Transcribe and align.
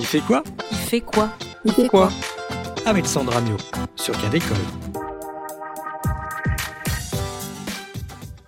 Il 0.00 0.06
fait 0.06 0.20
quoi 0.20 0.42
Il 0.70 0.78
fait 0.78 1.00
quoi 1.02 1.28
Il 1.62 1.72
fait 1.72 1.86
quoi 1.86 2.08
Avec 2.86 3.04
Sandra 3.04 3.38
Mio 3.42 3.58
sur 3.96 4.18
Cadécole. 4.18 4.56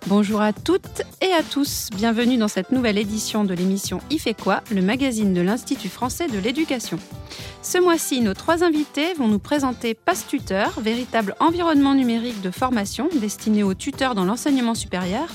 Bonjour 0.07 0.41
à 0.41 0.51
toutes 0.51 1.03
et 1.21 1.31
à 1.31 1.43
tous. 1.43 1.91
Bienvenue 1.95 2.37
dans 2.37 2.47
cette 2.47 2.71
nouvelle 2.71 2.97
édition 2.97 3.43
de 3.43 3.53
l'émission 3.53 4.01
Il 4.09 4.19
fait 4.19 4.33
quoi 4.33 4.63
le 4.71 4.81
magazine 4.81 5.35
de 5.35 5.41
l'Institut 5.41 5.89
français 5.89 6.27
de 6.27 6.39
l'éducation. 6.39 6.97
Ce 7.61 7.77
mois-ci, 7.77 8.21
nos 8.21 8.33
trois 8.33 8.63
invités 8.63 9.13
vont 9.13 9.27
nous 9.27 9.37
présenter 9.37 9.93
Passe 9.93 10.25
Tuteur, 10.25 10.79
véritable 10.79 11.35
environnement 11.39 11.93
numérique 11.93 12.41
de 12.41 12.49
formation 12.49 13.09
destiné 13.21 13.61
aux 13.61 13.75
tuteurs 13.75 14.15
dans 14.15 14.25
l'enseignement 14.25 14.73
supérieur. 14.73 15.27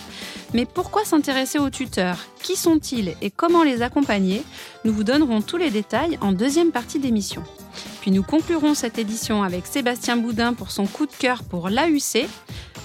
Mais 0.55 0.65
pourquoi 0.65 1.05
s'intéresser 1.05 1.59
aux 1.59 1.71
tuteurs? 1.71 2.19
Qui 2.43 2.57
sont-ils 2.57 3.15
et 3.21 3.31
comment 3.31 3.63
les 3.63 3.83
accompagner? 3.83 4.43
Nous 4.85 4.93
vous 4.93 5.05
donnerons 5.05 5.43
tous 5.43 5.59
les 5.59 5.71
détails 5.71 6.19
en 6.21 6.33
deuxième 6.33 6.71
partie 6.71 6.99
d'émission. 6.99 7.43
Puis 8.01 8.11
nous 8.11 8.23
conclurons 8.23 8.75
cette 8.75 8.99
édition 8.99 9.43
avec 9.43 9.67
Sébastien 9.67 10.17
Boudin 10.17 10.55
pour 10.55 10.71
son 10.71 10.87
coup 10.87 11.07
de 11.07 11.13
cœur 11.13 11.43
pour 11.43 11.69
l'AUC. 11.69 12.27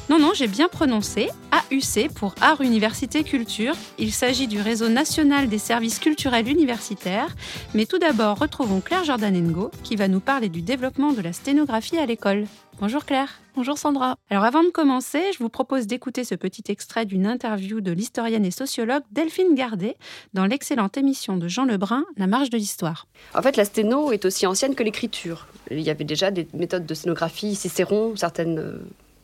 Non, 0.09 0.19
non, 0.19 0.31
j'ai 0.33 0.47
bien 0.47 0.67
prononcé 0.67 1.29
AUC 1.71 2.11
pour 2.13 2.35
Art 2.41 2.61
Université 2.61 3.23
Culture. 3.23 3.73
Il 3.97 4.11
s'agit 4.11 4.47
du 4.47 4.59
réseau 4.59 4.89
national 4.89 5.47
des 5.47 5.57
services 5.57 5.97
culturels 5.97 6.49
universitaires. 6.49 7.33
Mais 7.73 7.85
tout 7.85 7.99
d'abord, 7.99 8.37
retrouvons 8.37 8.81
Claire 8.81 9.05
Jordanengo 9.05 9.71
qui 9.83 9.95
va 9.95 10.09
nous 10.09 10.19
parler 10.19 10.49
du 10.49 10.61
développement 10.61 11.13
de 11.13 11.21
la 11.21 11.31
sténographie 11.31 11.97
à 11.97 12.05
l'école. 12.05 12.45
Bonjour 12.81 13.05
Claire. 13.05 13.39
Bonjour 13.55 13.77
Sandra. 13.77 14.17
Alors 14.29 14.43
avant 14.43 14.63
de 14.63 14.69
commencer, 14.69 15.21
je 15.33 15.39
vous 15.39 15.49
propose 15.49 15.87
d'écouter 15.87 16.23
ce 16.23 16.35
petit 16.35 16.63
extrait 16.69 17.05
d'une 17.05 17.25
interview 17.25 17.81
de 17.81 17.91
l'historienne 17.91 18.45
et 18.45 18.51
sociologue 18.51 19.03
Delphine 19.11 19.55
Gardet 19.55 19.95
dans 20.33 20.45
l'excellente 20.45 20.97
émission 20.97 21.37
de 21.37 21.47
Jean 21.47 21.65
Lebrun, 21.65 22.03
La 22.17 22.27
marge 22.27 22.49
de 22.49 22.57
l'histoire. 22.57 23.07
En 23.35 23.41
fait, 23.41 23.55
la 23.55 23.63
sténo 23.63 24.11
est 24.11 24.25
aussi 24.25 24.47
ancienne 24.47 24.75
que 24.75 24.83
l'écriture. 24.83 25.47
Il 25.71 25.81
y 25.81 25.89
avait 25.89 26.03
déjà 26.03 26.29
des 26.29 26.47
méthodes 26.53 26.85
de 26.85 26.93
sténographie, 26.93 27.55
Cicéron, 27.55 28.15
certaines 28.15 28.59
euh, 28.59 28.79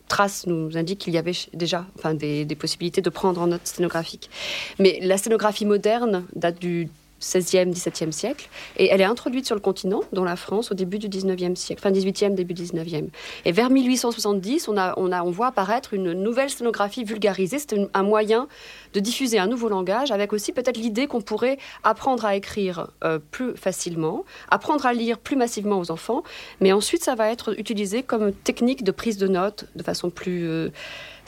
traces 0.09 0.45
nous 0.45 0.77
indiquent 0.77 0.99
qu'il 0.99 1.13
y 1.13 1.17
avait 1.17 1.31
déjà 1.53 1.85
enfin, 1.97 2.13
des, 2.13 2.45
possibilités 2.59 3.01
de 3.01 3.09
prendre 3.09 3.41
en 3.41 3.47
note 3.47 3.61
sténographique. 3.63 4.29
Mais 4.79 4.99
la 5.01 5.17
sténographie 5.17 5.65
moderne 5.65 6.25
date 6.35 6.59
du 6.59 6.89
16e, 7.21 7.73
17e 7.73 8.11
siècle, 8.11 8.49
et 8.77 8.87
elle 8.87 9.01
est 9.01 9.05
introduite 9.05 9.45
sur 9.45 9.55
le 9.55 9.61
continent, 9.61 10.01
dans 10.13 10.23
la 10.23 10.35
France, 10.35 10.71
au 10.71 10.73
début 10.73 10.99
du 10.99 11.09
19e 11.09 11.55
siècle, 11.55 11.81
fin 11.81 11.91
18e, 11.91 12.33
début 12.33 12.53
19e. 12.53 13.09
Et 13.45 13.51
vers 13.51 13.69
1870, 13.69 14.67
on, 14.67 14.77
a, 14.77 14.93
on, 14.97 15.11
a, 15.11 15.23
on 15.23 15.31
voit 15.31 15.47
apparaître 15.47 15.93
une 15.93 16.13
nouvelle 16.13 16.49
sténographie 16.49 17.03
vulgarisée. 17.03 17.59
C'est 17.59 17.75
un 17.93 18.03
moyen 18.03 18.47
de 18.93 18.99
diffuser 18.99 19.39
un 19.39 19.47
nouveau 19.47 19.69
langage, 19.69 20.11
avec 20.11 20.33
aussi 20.33 20.51
peut-être 20.51 20.77
l'idée 20.77 21.07
qu'on 21.07 21.21
pourrait 21.21 21.57
apprendre 21.83 22.25
à 22.25 22.35
écrire 22.35 22.87
euh, 23.03 23.19
plus 23.31 23.55
facilement, 23.55 24.25
apprendre 24.49 24.85
à 24.85 24.93
lire 24.93 25.17
plus 25.19 25.35
massivement 25.35 25.79
aux 25.79 25.91
enfants, 25.91 26.23
mais 26.61 26.71
ensuite 26.71 27.03
ça 27.03 27.15
va 27.15 27.29
être 27.31 27.59
utilisé 27.59 28.03
comme 28.03 28.31
technique 28.31 28.83
de 28.83 28.91
prise 28.91 29.17
de 29.17 29.27
notes 29.27 29.65
de 29.75 29.83
façon 29.83 30.09
plus... 30.09 30.47
Euh, 30.47 30.69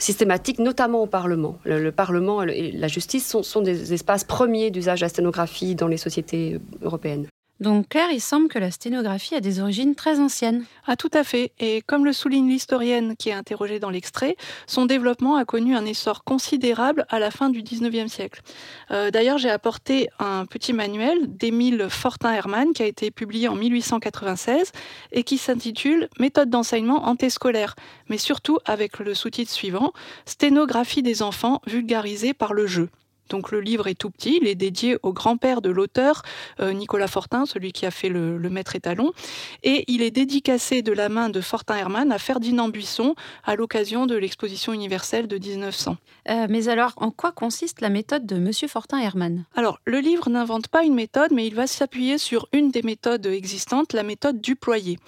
systématique, 0.02 0.58
notamment 0.58 1.02
au 1.02 1.06
Parlement. 1.06 1.58
Le, 1.64 1.80
le 1.80 1.92
Parlement 1.92 2.42
et 2.42 2.72
la 2.72 2.88
justice 2.88 3.24
sont, 3.24 3.42
sont 3.42 3.62
des 3.62 3.92
espaces 3.92 4.24
premiers 4.24 4.70
d'usage 4.72 5.00
de 5.00 5.04
la 5.04 5.08
sténographie 5.08 5.76
dans 5.76 5.86
les 5.86 5.96
sociétés 5.96 6.58
européennes. 6.82 7.28
Donc 7.62 7.90
Claire, 7.90 8.10
il 8.10 8.20
semble 8.20 8.48
que 8.48 8.58
la 8.58 8.72
sténographie 8.72 9.36
a 9.36 9.40
des 9.40 9.60
origines 9.60 9.94
très 9.94 10.18
anciennes. 10.18 10.64
Ah 10.84 10.96
tout 10.96 11.10
à 11.14 11.22
fait. 11.22 11.52
Et 11.60 11.80
comme 11.80 12.04
le 12.04 12.12
souligne 12.12 12.48
l'historienne 12.48 13.14
qui 13.16 13.28
est 13.28 13.34
interrogée 13.34 13.78
dans 13.78 13.88
l'extrait, 13.88 14.34
son 14.66 14.84
développement 14.84 15.36
a 15.36 15.44
connu 15.44 15.76
un 15.76 15.86
essor 15.86 16.24
considérable 16.24 17.06
à 17.08 17.20
la 17.20 17.30
fin 17.30 17.50
du 17.50 17.62
19e 17.62 18.08
siècle. 18.08 18.42
Euh, 18.90 19.12
D'ailleurs, 19.12 19.38
j'ai 19.38 19.48
apporté 19.48 20.08
un 20.18 20.44
petit 20.44 20.72
manuel 20.72 21.36
d'Émile 21.36 21.86
Fortin-Hermann 21.88 22.72
qui 22.72 22.82
a 22.82 22.86
été 22.86 23.12
publié 23.12 23.46
en 23.46 23.54
1896 23.54 24.72
et 25.12 25.22
qui 25.22 25.38
s'intitule 25.38 26.08
Méthode 26.18 26.50
d'enseignement 26.50 27.06
antéscolaire, 27.06 27.76
mais 28.08 28.18
surtout 28.18 28.58
avec 28.64 28.98
le 28.98 29.14
sous-titre 29.14 29.52
suivant 29.52 29.92
Sténographie 30.26 31.02
des 31.02 31.22
enfants 31.22 31.60
vulgarisée 31.68 32.34
par 32.34 32.54
le 32.54 32.66
jeu. 32.66 32.88
Donc 33.32 33.50
le 33.50 33.60
livre 33.60 33.88
est 33.88 33.94
tout 33.94 34.10
petit, 34.10 34.38
il 34.42 34.46
est 34.46 34.54
dédié 34.54 34.98
au 35.02 35.14
grand-père 35.14 35.62
de 35.62 35.70
l'auteur, 35.70 36.20
euh, 36.60 36.74
Nicolas 36.74 37.08
Fortin, 37.08 37.46
celui 37.46 37.72
qui 37.72 37.86
a 37.86 37.90
fait 37.90 38.10
le, 38.10 38.36
le, 38.36 38.50
maître 38.50 38.76
étalon, 38.76 39.12
et 39.62 39.84
il 39.88 40.02
est 40.02 40.10
dédicacé 40.10 40.82
de 40.82 40.92
la 40.92 41.08
main 41.08 41.30
de 41.30 41.40
Fortin 41.40 41.76
Hermann 41.76 42.12
à 42.12 42.18
Ferdinand 42.18 42.68
Buisson 42.68 43.14
à 43.42 43.56
l'occasion 43.56 44.04
de 44.04 44.14
l'exposition 44.16 44.74
universelle 44.74 45.28
de 45.28 45.38
1900. 45.38 45.96
Euh, 46.28 46.46
mais 46.50 46.68
alors, 46.68 46.92
en 46.96 47.10
quoi 47.10 47.32
consiste 47.32 47.80
la 47.80 47.88
méthode 47.88 48.26
de 48.26 48.36
Monsieur 48.36 48.68
Fortin 48.68 48.98
Hermann? 48.98 49.44
Alors, 49.54 49.80
le 49.86 50.00
livre 50.00 50.28
n'invente 50.28 50.68
pas 50.68 50.84
une 50.84 50.94
méthode, 50.94 51.32
mais 51.32 51.46
il 51.46 51.54
va 51.54 51.66
s'appuyer 51.66 52.18
sur 52.18 52.48
une 52.52 52.70
des 52.70 52.82
méthodes 52.82 53.24
existantes, 53.26 53.94
la 53.94 54.02
méthode 54.02 54.42
du 54.42 54.56
ployer. 54.56 54.98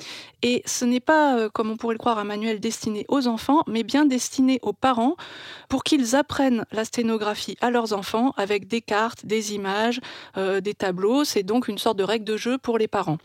Et 0.40 0.62
ce 0.64 0.84
n'est 0.84 1.00
pas, 1.00 1.36
euh, 1.36 1.48
comme 1.50 1.70
on 1.70 1.76
pourrait 1.76 1.94
le 1.94 1.98
croire, 1.98 2.18
un 2.18 2.24
manuel 2.24 2.58
destiné 2.58 3.04
aux 3.08 3.26
enfants, 3.26 3.62
mais 3.66 3.82
bien 3.82 4.06
destiné 4.06 4.60
aux 4.62 4.72
parents 4.72 5.16
pour 5.68 5.84
qu'ils 5.84 6.16
apprennent 6.16 6.64
la 6.72 6.84
sténographie 6.84 7.56
à 7.60 7.70
leurs 7.70 7.92
enfants 7.92 8.13
avec 8.36 8.69
des 8.69 8.80
cartes, 8.80 9.26
des 9.26 9.54
images, 9.54 10.00
euh, 10.36 10.60
des 10.60 10.75
tableaux. 10.75 11.25
C'est 11.25 11.42
donc 11.42 11.69
une 11.69 11.78
sorte 11.78 11.98
de 11.98 12.04
règle 12.04 12.25
de 12.25 12.36
jeu 12.36 12.58
pour 12.58 12.78
les 12.78 12.88
parents. 12.88 13.19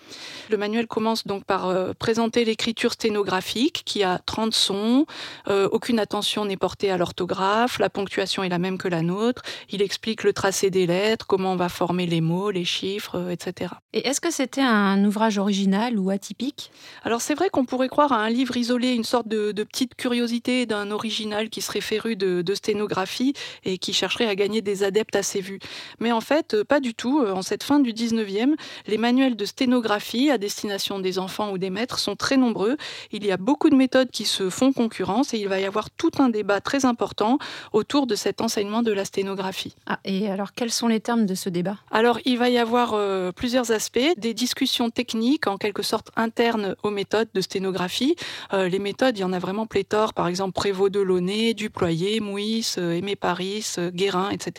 Le 0.49 0.57
manuel 0.57 0.87
commence 0.87 1.27
donc 1.27 1.43
par 1.45 1.67
euh, 1.67 1.93
présenter 1.97 2.45
l'écriture 2.45 2.93
sténographique 2.93 3.83
qui 3.85 4.03
a 4.03 4.19
30 4.25 4.53
sons, 4.53 5.05
euh, 5.47 5.69
aucune 5.71 5.99
attention 5.99 6.45
n'est 6.45 6.57
portée 6.57 6.91
à 6.91 6.97
l'orthographe, 6.97 7.79
la 7.79 7.89
ponctuation 7.89 8.43
est 8.43 8.49
la 8.49 8.59
même 8.59 8.77
que 8.77 8.87
la 8.87 9.01
nôtre, 9.01 9.43
il 9.69 9.81
explique 9.81 10.23
le 10.23 10.33
tracé 10.33 10.69
des 10.69 10.87
lettres, 10.87 11.27
comment 11.27 11.53
on 11.53 11.55
va 11.55 11.69
former 11.69 12.05
les 12.05 12.21
mots, 12.21 12.51
les 12.51 12.65
chiffres, 12.65 13.29
etc. 13.31 13.73
Et 13.93 14.07
est-ce 14.07 14.21
que 14.21 14.31
c'était 14.31 14.61
un 14.61 15.03
ouvrage 15.05 15.37
original 15.37 15.99
ou 15.99 16.09
atypique? 16.09 16.71
Alors 17.03 17.21
c'est 17.21 17.35
vrai 17.35 17.49
qu'on 17.49 17.65
pourrait 17.65 17.89
croire 17.89 18.11
à 18.11 18.17
un 18.17 18.29
livre 18.29 18.57
isolé, 18.57 18.93
une 18.93 19.03
sorte 19.03 19.27
de, 19.27 19.51
de 19.51 19.63
petite 19.63 19.95
curiosité 19.95 20.65
d'un 20.65 20.91
original 20.91 21.49
qui 21.49 21.61
serait 21.61 21.81
féru 21.81 22.15
de, 22.15 22.41
de 22.41 22.55
sténographie 22.55 23.33
et 23.63 23.77
qui 23.77 23.93
chercherait 23.93 24.27
à 24.27 24.35
gagner 24.35 24.61
des 24.61 24.78
adeptes 24.83 25.15
à 25.15 25.23
ses 25.23 25.41
vues. 25.41 25.59
Mais 25.99 26.11
en 26.11 26.21
fait, 26.21 26.63
pas 26.63 26.79
du 26.79 26.93
tout. 26.93 27.25
En 27.25 27.41
cette 27.41 27.63
fin 27.63 27.79
du 27.79 27.93
19e, 27.93 28.55
les 28.87 28.97
manuels 28.97 29.35
de 29.35 29.45
sténographie 29.45 30.29
à 30.29 30.37
destination 30.37 30.99
des 30.99 31.19
enfants 31.19 31.51
ou 31.51 31.57
des 31.57 31.69
maîtres 31.69 31.99
sont 31.99 32.15
très 32.15 32.37
nombreux. 32.37 32.77
Il 33.11 33.25
y 33.25 33.31
a 33.31 33.37
beaucoup 33.37 33.69
de 33.69 33.75
méthodes 33.75 34.09
qui 34.11 34.25
se 34.25 34.49
font 34.49 34.73
concurrence 34.73 35.33
et 35.33 35.37
il 35.37 35.47
va 35.47 35.59
y 35.59 35.65
avoir 35.65 35.89
tout 35.89 36.11
un 36.19 36.29
débat 36.29 36.61
très 36.61 36.85
important 36.85 37.39
autour 37.73 38.07
de 38.07 38.15
cet 38.15 38.41
enseignement 38.41 38.83
de 38.83 38.91
la 38.91 39.05
sténographie. 39.05 39.75
Ah, 39.85 39.99
et 40.03 40.29
alors, 40.29 40.53
quels 40.53 40.71
sont 40.71 40.87
les 40.87 40.99
termes 40.99 41.25
de 41.25 41.35
ce 41.35 41.49
débat? 41.49 41.77
Alors, 41.91 42.19
il 42.25 42.37
va 42.37 42.49
y 42.49 42.57
avoir 42.57 42.93
euh, 42.93 43.31
plusieurs 43.31 43.71
aspects, 43.71 44.13
des 44.17 44.33
discussions 44.33 44.89
techniques 44.89 45.47
en 45.47 45.57
quelque 45.57 45.83
sorte 45.83 46.11
internes 46.15 46.75
aux 46.83 46.91
méthodes 46.91 47.29
de 47.33 47.41
sténographie. 47.41 48.15
Euh, 48.53 48.69
les 48.69 48.79
méthodes, 48.79 49.17
il 49.17 49.21
y 49.21 49.23
en 49.23 49.33
a 49.33 49.39
vraiment 49.39 49.65
pléthore, 49.65 50.13
par 50.13 50.27
exemple 50.27 50.53
Prévost 50.53 50.91
de 50.91 50.99
Launay, 50.99 51.53
Duployer, 51.53 52.19
Mouis, 52.19 52.75
euh, 52.77 52.93
Aimé 52.93 53.15
Paris, 53.15 53.65
Guérin, 53.93 54.29
etc. 54.29 54.58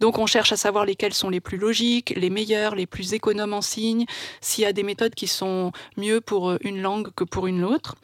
Donc 0.00 0.18
on 0.18 0.26
cherche 0.26 0.52
à 0.52 0.56
savoir 0.56 0.84
lesquelles 0.84 1.14
sont 1.14 1.30
les 1.30 1.40
plus 1.40 1.58
logiques, 1.58 2.14
les 2.16 2.30
meilleures, 2.30 2.74
les 2.74 2.86
plus 2.86 3.14
économes 3.14 3.54
en 3.54 3.62
signes, 3.62 4.06
s'il 4.40 4.64
y 4.64 4.66
a 4.66 4.72
des 4.72 4.82
méthodes 4.82 5.14
qui 5.14 5.26
sont 5.26 5.72
mieux 5.96 6.20
pour 6.20 6.56
une 6.60 6.80
langue 6.80 7.10
que 7.14 7.24
pour 7.24 7.46
une 7.46 7.64
autre. 7.64 7.96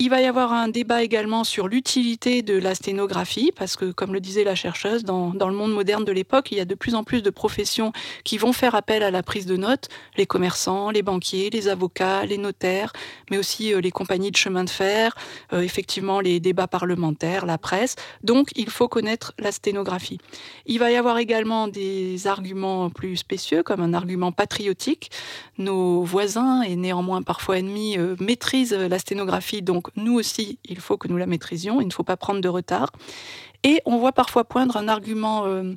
Il 0.00 0.10
va 0.10 0.20
y 0.20 0.24
avoir 0.24 0.52
un 0.52 0.66
débat 0.66 1.04
également 1.04 1.44
sur 1.44 1.68
l'utilité 1.68 2.42
de 2.42 2.58
la 2.58 2.74
sténographie, 2.74 3.52
parce 3.54 3.76
que, 3.76 3.92
comme 3.92 4.12
le 4.12 4.18
disait 4.18 4.42
la 4.42 4.56
chercheuse, 4.56 5.04
dans, 5.04 5.30
dans, 5.30 5.48
le 5.48 5.54
monde 5.54 5.72
moderne 5.72 6.04
de 6.04 6.10
l'époque, 6.10 6.50
il 6.50 6.58
y 6.58 6.60
a 6.60 6.64
de 6.64 6.74
plus 6.74 6.96
en 6.96 7.04
plus 7.04 7.22
de 7.22 7.30
professions 7.30 7.92
qui 8.24 8.36
vont 8.36 8.52
faire 8.52 8.74
appel 8.74 9.04
à 9.04 9.12
la 9.12 9.22
prise 9.22 9.46
de 9.46 9.56
notes, 9.56 9.88
les 10.16 10.26
commerçants, 10.26 10.90
les 10.90 11.02
banquiers, 11.02 11.48
les 11.48 11.68
avocats, 11.68 12.26
les 12.26 12.38
notaires, 12.38 12.92
mais 13.30 13.38
aussi 13.38 13.72
euh, 13.72 13.80
les 13.80 13.92
compagnies 13.92 14.32
de 14.32 14.36
chemin 14.36 14.64
de 14.64 14.70
fer, 14.70 15.14
euh, 15.52 15.60
effectivement 15.60 16.18
les 16.18 16.40
débats 16.40 16.66
parlementaires, 16.66 17.46
la 17.46 17.56
presse. 17.56 17.94
Donc, 18.24 18.48
il 18.56 18.70
faut 18.70 18.88
connaître 18.88 19.32
la 19.38 19.52
sténographie. 19.52 20.18
Il 20.66 20.80
va 20.80 20.90
y 20.90 20.96
avoir 20.96 21.18
également 21.18 21.68
des 21.68 22.26
arguments 22.26 22.90
plus 22.90 23.16
spécieux, 23.16 23.62
comme 23.62 23.80
un 23.80 23.94
argument 23.94 24.32
patriotique. 24.32 25.12
Nos 25.56 26.02
voisins, 26.02 26.62
et 26.62 26.74
néanmoins 26.74 27.22
parfois 27.22 27.60
ennemis, 27.60 27.96
euh, 27.96 28.16
maîtrisent 28.18 28.72
la 28.72 28.98
sténographie, 28.98 29.62
donc 29.62 29.83
donc 29.84 29.92
nous 29.96 30.14
aussi, 30.14 30.58
il 30.64 30.80
faut 30.80 30.96
que 30.96 31.08
nous 31.08 31.16
la 31.16 31.26
maîtrisions, 31.26 31.80
il 31.80 31.86
ne 31.86 31.92
faut 31.92 32.04
pas 32.04 32.16
prendre 32.16 32.40
de 32.40 32.48
retard. 32.48 32.90
Et 33.62 33.80
on 33.86 33.96
voit 33.96 34.12
parfois 34.12 34.44
poindre 34.44 34.76
un 34.76 34.88
argument 34.88 35.46
euh, 35.46 35.74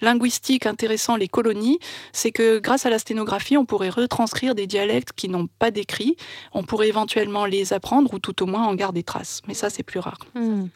linguistique 0.00 0.66
intéressant 0.66 1.16
les 1.16 1.26
colonies, 1.26 1.78
c'est 2.12 2.30
que 2.30 2.60
grâce 2.60 2.86
à 2.86 2.90
la 2.90 2.98
sténographie, 2.98 3.56
on 3.56 3.64
pourrait 3.64 3.90
retranscrire 3.90 4.54
des 4.54 4.68
dialectes 4.68 5.12
qui 5.12 5.28
n'ont 5.28 5.48
pas 5.58 5.72
d'écrit, 5.72 6.16
on 6.52 6.62
pourrait 6.62 6.88
éventuellement 6.88 7.44
les 7.44 7.72
apprendre 7.72 8.14
ou 8.14 8.20
tout 8.20 8.40
au 8.42 8.46
moins 8.46 8.64
en 8.64 8.74
garder 8.74 9.02
trace. 9.02 9.40
Mais 9.48 9.54
ça, 9.54 9.68
c'est 9.68 9.82
plus 9.82 9.98
rare. 9.98 10.18
Mmh. 10.34 10.66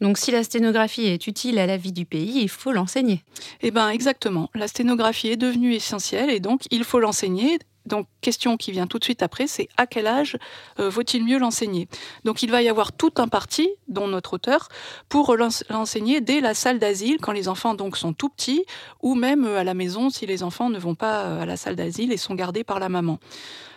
Donc 0.00 0.18
si 0.18 0.32
la 0.32 0.42
sténographie 0.42 1.06
est 1.06 1.28
utile 1.28 1.60
à 1.60 1.66
la 1.66 1.76
vie 1.76 1.92
du 1.92 2.04
pays, 2.04 2.40
il 2.42 2.48
faut 2.48 2.72
l'enseigner. 2.72 3.22
Eh 3.60 3.70
bien 3.70 3.88
exactement, 3.90 4.50
la 4.56 4.66
sténographie 4.66 5.28
est 5.28 5.36
devenue 5.36 5.72
essentielle 5.74 6.30
et 6.30 6.40
donc 6.40 6.62
il 6.72 6.82
faut 6.82 6.98
l'enseigner. 6.98 7.60
Donc 7.86 8.06
question 8.20 8.56
qui 8.56 8.72
vient 8.72 8.86
tout 8.86 8.98
de 8.98 9.04
suite 9.04 9.22
après, 9.22 9.46
c'est 9.46 9.68
à 9.76 9.86
quel 9.86 10.06
âge 10.06 10.36
euh, 10.78 10.88
vaut-il 10.88 11.24
mieux 11.24 11.38
l'enseigner? 11.38 11.88
Donc 12.24 12.42
il 12.42 12.50
va 12.50 12.62
y 12.62 12.68
avoir 12.68 12.92
tout 12.92 13.12
un 13.16 13.28
parti, 13.28 13.68
dont 13.88 14.08
notre 14.08 14.34
auteur, 14.34 14.68
pour 15.08 15.36
l'enseigner 15.36 16.20
dès 16.20 16.40
la 16.40 16.54
salle 16.54 16.78
d'asile, 16.78 17.18
quand 17.20 17.32
les 17.32 17.48
enfants 17.48 17.74
donc 17.74 17.96
sont 17.96 18.12
tout 18.12 18.28
petits, 18.28 18.64
ou 19.02 19.14
même 19.14 19.44
à 19.44 19.64
la 19.64 19.74
maison 19.74 20.10
si 20.10 20.26
les 20.26 20.42
enfants 20.42 20.70
ne 20.70 20.78
vont 20.78 20.94
pas 20.94 21.40
à 21.40 21.46
la 21.46 21.56
salle 21.56 21.76
d'asile 21.76 22.12
et 22.12 22.16
sont 22.16 22.34
gardés 22.34 22.64
par 22.64 22.78
la 22.78 22.88
maman. 22.88 23.18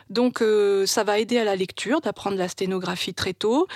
Donc 0.09 0.41
euh, 0.41 0.85
ça 0.85 1.03
va 1.03 1.19
aider 1.19 1.37
à 1.37 1.43
la 1.43 1.55
lecture, 1.55 2.01
d'apprendre 2.01 2.37
la 2.37 2.47
sténographie 2.47 3.13
très 3.13 3.33
tôt, 3.33 3.67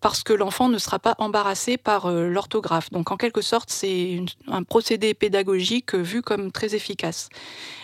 parce 0.00 0.22
que 0.22 0.32
l'enfant 0.32 0.68
ne 0.68 0.78
sera 0.78 0.98
pas 0.98 1.14
embarrassé 1.18 1.76
par 1.76 2.06
euh, 2.06 2.28
l'orthographe. 2.28 2.90
Donc 2.90 3.10
en 3.10 3.16
quelque 3.16 3.40
sorte, 3.40 3.70
c'est 3.70 4.20
un 4.48 4.62
procédé 4.62 5.14
pédagogique 5.14 5.94
vu 5.94 6.22
comme 6.22 6.52
très 6.52 6.74
efficace. 6.74 7.28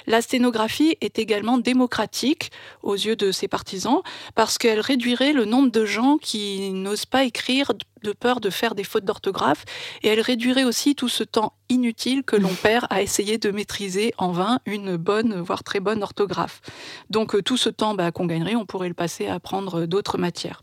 La 0.07 0.23
sténographie 0.23 0.97
est 1.01 1.19
également 1.19 1.59
démocratique 1.59 2.51
aux 2.83 2.95
yeux 2.95 3.17
de 3.17 3.33
ses 3.33 3.49
partisans, 3.49 4.01
parce 4.35 4.59
qu'elle 4.59 4.81
réduirait 4.81 5.33
le 5.33 5.45
nombre 5.45 5.71
de 5.71 5.85
gens 5.85 6.19
qui 6.19 6.71
n'osent 6.71 7.07
pas 7.07 7.25
écrire 7.25 7.73
de 8.03 8.13
peur 8.13 8.41
de 8.41 8.51
faire 8.51 8.75
des 8.75 8.85
fautes 8.85 9.05
d'orthographe, 9.05 9.65
et 10.03 10.09
elle 10.09 10.21
réduirait 10.21 10.65
aussi 10.65 10.95
tout 10.95 11.09
ce 11.09 11.25
temps 11.25 11.53
inutile 11.69 12.23
que 12.23 12.37
l'on 12.37 12.55
perd 12.63 12.87
à 12.91 13.03
essayer 13.03 13.39
de 13.39 13.51
maîtriser 13.51 14.13
en 14.19 14.33
vain 14.33 14.61
une 14.67 14.97
bonne, 14.97 15.41
voire 15.41 15.63
très 15.65 15.81
bonne 15.81 16.03
orthographe. 16.03 16.61
Donc 17.11 17.35
euh, 17.35 17.43
tout 17.43 17.57
ce 17.57 17.69
temps 17.69 17.95
bah, 17.95 18.13
qu'on 18.13 18.27
gagnerait, 18.27 18.57
on 18.57 18.67
pourrait 18.67 18.89
le 18.89 18.95
passer 18.95 19.27
à 19.27 19.35
apprendre 19.35 19.87
d'autres 19.87 20.19
matières. 20.19 20.63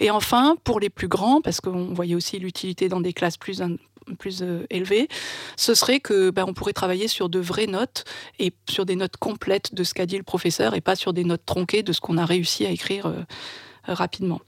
Et 0.00 0.10
enfin, 0.10 0.56
pour 0.64 0.80
les 0.80 0.90
plus 0.90 1.08
grands, 1.08 1.40
parce 1.42 1.60
qu'on 1.60 1.92
voyait 1.92 2.14
aussi 2.14 2.38
l'utilité 2.38 2.88
dans 2.88 3.00
des 3.00 3.12
classes 3.12 3.36
plus, 3.36 3.62
plus 4.18 4.42
euh, 4.42 4.66
élevées, 4.70 5.08
ce 5.56 5.74
serait 5.74 6.00
que 6.00 6.30
bah, 6.30 6.44
on 6.46 6.54
pourrait 6.54 6.72
travailler 6.72 7.06
sur 7.06 7.28
de 7.28 7.38
vraies 7.38 7.66
notes 7.66 8.04
et 8.38 8.52
sur 8.68 8.86
des 8.86 8.96
notes 8.96 9.16
complètes 9.18 9.74
de 9.74 9.84
ce 9.84 9.94
qu'a 9.94 10.06
dit 10.06 10.16
le 10.16 10.22
professeur 10.22 10.74
et 10.74 10.80
pas 10.80 10.96
sur 10.96 11.12
des 11.12 11.24
notes 11.24 11.44
tronquées 11.44 11.82
de 11.82 11.92
ce 11.92 12.00
qu'on 12.00 12.16
a 12.16 12.24
réussi 12.24 12.66
à 12.66 12.70
écrire 12.70 13.06
euh, 13.06 13.22
rapidement. 13.84 14.40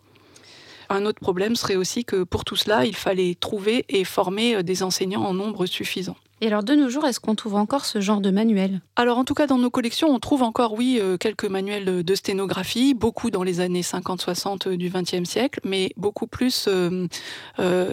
Un 0.93 1.07
autre 1.07 1.21
problème 1.21 1.57
serait 1.57 1.77
aussi 1.77 2.05
que 2.05 2.23
pour 2.23 2.45
tout 2.45 2.57
cela, 2.57 2.85
il 2.85 2.95
fallait 2.95 3.35
trouver 3.35 3.87
et 3.89 4.05
former 4.05 4.57
euh, 4.57 4.63
des 4.63 4.83
enseignants 4.83 5.23
en 5.23 5.33
nombre 5.33 5.65
suffisant. 5.65 6.17
Et 6.43 6.49
alors 6.49 6.65
de 6.65 6.75
nos 6.75 6.89
jours, 6.89 7.07
est-ce 7.07 7.21
qu'on 7.21 7.37
trouve 7.37 7.55
encore 7.55 7.85
ce 7.85 8.01
genre 8.01 8.21
de 8.21 8.33
manuel? 8.33 8.81
Alors 8.97 9.17
en 9.17 9.23
tout 9.23 9.33
cas 9.33 9.47
dans 9.47 9.59
nos 9.59 9.71
collections, 9.71 10.09
on 10.09 10.19
trouve 10.19 10.43
encore 10.43 10.73
oui 10.73 10.99
euh, 11.01 11.17
quelques 11.17 11.45
manuels 11.45 12.03
de 12.03 12.15
sténographie, 12.17 12.95
beaucoup 12.95 13.31
dans 13.31 13.45
les 13.45 13.61
années 13.61 13.83
50-60 13.83 14.75
du 14.75 14.91
XXe 14.91 15.23
siècle, 15.23 15.61
mais 15.63 15.93
beaucoup 15.97 16.27
plus 16.27 16.67
euh, 16.67 17.07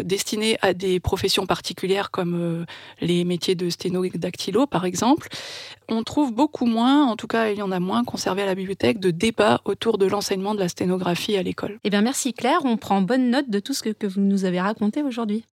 destinés 0.03 0.57
à 0.63 0.73
des 0.73 0.99
professions 0.99 1.45
particulières 1.45 2.09
comme 2.09 2.65
les 3.01 3.23
métiers 3.23 3.53
de 3.53 3.69
sténodactylo 3.69 4.65
par 4.65 4.83
exemple. 4.85 5.27
On 5.87 6.01
trouve 6.01 6.33
beaucoup 6.33 6.65
moins, 6.65 7.05
en 7.05 7.15
tout 7.17 7.27
cas 7.27 7.51
il 7.51 7.59
y 7.59 7.61
en 7.61 7.71
a 7.71 7.79
moins 7.79 8.03
conservés 8.03 8.41
à 8.41 8.47
la 8.47 8.55
bibliothèque, 8.55 8.99
de 8.99 9.11
débats 9.11 9.61
autour 9.65 9.99
de 9.99 10.07
l'enseignement 10.07 10.55
de 10.55 10.59
la 10.59 10.69
sténographie 10.69 11.37
à 11.37 11.43
l'école. 11.43 11.77
Eh 11.83 11.91
bien 11.91 12.01
merci 12.01 12.33
Claire, 12.33 12.61
on 12.63 12.77
prend 12.77 13.03
bonne 13.03 13.29
note 13.29 13.51
de 13.51 13.59
tout 13.59 13.73
ce 13.73 13.83
que 13.83 14.07
vous 14.07 14.21
nous 14.21 14.45
avez 14.45 14.59
raconté 14.59 15.03
aujourd'hui. 15.03 15.45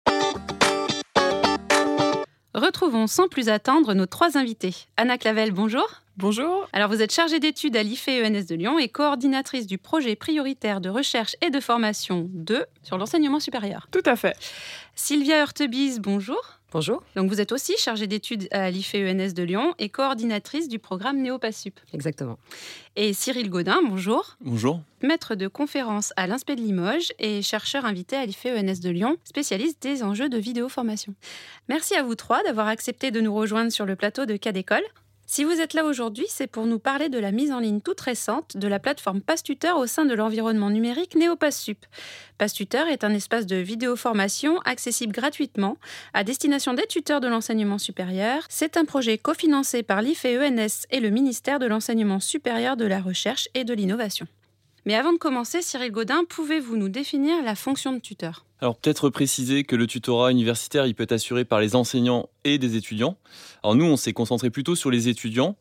Retrouvons 2.57 3.07
sans 3.07 3.29
plus 3.29 3.51
attendre 3.51 3.93
nos 3.93 4.07
trois 4.07 4.39
invités. 4.39 4.75
Anna 4.97 5.19
Clavel, 5.19 5.51
bonjour. 5.51 5.87
Bonjour. 6.17 6.67
Alors 6.73 6.89
vous 6.89 7.03
êtes 7.03 7.13
chargée 7.13 7.39
d'études 7.39 7.77
à 7.77 7.83
l'IFE-ENS 7.83 8.47
de 8.49 8.55
Lyon 8.55 8.79
et 8.79 8.89
coordinatrice 8.89 9.67
du 9.67 9.77
projet 9.77 10.17
prioritaire 10.17 10.81
de 10.81 10.89
recherche 10.89 11.37
et 11.43 11.51
de 11.51 11.61
formation 11.61 12.31
2 12.33 12.65
sur 12.83 12.97
l'enseignement 12.97 13.41
supérieur. 13.41 13.89
Tout 13.93 14.01
à 14.07 14.17
fait. 14.17 14.35
Sylvia 14.95 15.43
Hurtebise, 15.43 16.01
bonjour. 16.01 16.56
Bonjour. 16.73 17.03
Donc 17.15 17.31
vous 17.31 17.41
êtes 17.41 17.53
aussi 17.53 17.75
chargée 17.79 18.07
d'études 18.07 18.49
à 18.51 18.71
l'IFE-ENS 18.71 19.33
de 19.35 19.43
Lyon 19.43 19.75
et 19.79 19.89
coordinatrice 19.89 20.69
du 20.69 20.79
programme 20.79 21.23
Néopassup. 21.23 21.79
Exactement. 21.93 22.39
Et 22.97 23.13
Cyril 23.13 23.51
Gaudin, 23.51 23.79
bonjour. 23.89 24.37
Bonjour. 24.41 24.81
Maître 25.03 25.37
de 25.37 25.47
conférence 25.47 26.13
à 26.17 26.27
l'INSPE 26.27 26.53
de 26.53 26.61
Limoges 26.61 27.13
et 27.19 27.41
chercheur 27.41 27.85
invité 27.85 28.17
à 28.17 28.27
l'IFE-ENS 28.27 28.81
de 28.83 28.91
Lyon, 28.91 29.17
spécialiste 29.25 29.81
des 29.83 30.03
enjeux 30.03 30.29
de 30.29 30.39
vidéoformation. 30.39 31.15
Merci 31.69 31.95
à 31.95 32.03
vous 32.03 32.15
trois 32.15 32.43
d'avoir 32.43 32.67
accepté 32.67 33.11
de 33.11 33.21
nous 33.21 33.35
rejoindre 33.35 33.71
sur 33.71 33.87
le 33.87 33.95
plateau 33.95 34.27
de 34.27 34.37
Cas 34.37 34.53
d'école. 34.53 34.85
Si 35.29 35.43
vous 35.43 35.61
êtes 35.61 35.75
là 35.75 35.85
aujourd'hui, 35.85 36.27
c'est 36.29 36.47
pour 36.47 36.67
nous 36.67 36.79
parler 36.79 37.09
de 37.09 37.19
la 37.19 37.33
mise 37.33 37.51
en 37.51 37.59
ligne 37.59 37.81
toute 37.81 38.01
récente 38.01 38.57
de 38.57 38.69
la 38.69 38.79
plateforme 38.79 39.21
PassTuteur 39.21 39.77
au 39.77 39.89
sein 39.89 40.05
de 40.05 40.15
l'environnement 40.15 40.71
numérique 40.71 41.17
NeoPassSup. 41.17 41.85
PassTuteur 42.39 42.87
est 42.87 43.03
un 43.03 43.13
espace 43.13 43.45
de 43.45 43.57
vidéoformation 43.57 44.61
accessible 44.61 45.13
gratuitement 45.13 45.79
à 46.15 46.23
destination 46.23 46.75
des 46.75 46.87
tuteurs 46.87 47.21
de 47.21 47.27
l'enseignement 47.27 47.79
supérieur. 47.79 48.45
C'est 48.49 48.77
un 48.77 48.85
projet 48.85 49.19
cofinancé 49.19 49.83
par 49.83 50.01
l'IFE-ENS 50.01 50.87
et 50.93 51.01
le 51.01 51.11
ministère 51.11 51.59
de 51.59 51.67
l'Enseignement 51.67 52.21
supérieur 52.21 52.77
de 52.77 52.85
la 52.85 53.01
Recherche 53.01 53.49
et 53.55 53.65
de 53.65 53.75
l'Innovation. 53.75 54.29
Mais 54.87 54.95
avant 54.95 55.13
de 55.13 55.19
commencer, 55.19 55.63
Cyril 55.63 55.91
Godin, 55.91 56.23
pouvez-vous 56.29 56.77
nous 56.77 56.89
définir 56.89 57.43
la 57.43 57.57
fonction 57.57 57.93
de 57.93 57.99
tuteur? 57.99 58.47
Alors 58.61 58.77
peut-être 58.77 59.11
préciser 59.11 59.65
que 59.65 59.75
le 59.75 59.89
tutorat 59.89 60.31
universitaire, 60.31 60.87
il 60.87 60.95
peut 60.95 61.03
être 61.03 61.11
assuré 61.11 61.45
par 61.45 61.59
les 61.59 61.75
enseignants 61.75 62.29
et 62.45 62.59
des 62.59 62.77
étudiants. 62.77 63.17
Alors 63.65 63.75
nous, 63.75 63.85
on 63.85 63.97
s'est 63.97 64.13
concentré 64.13 64.49
plutôt 64.49 64.77
sur 64.77 64.93
les 64.93 65.09
étudiants, 65.09 65.57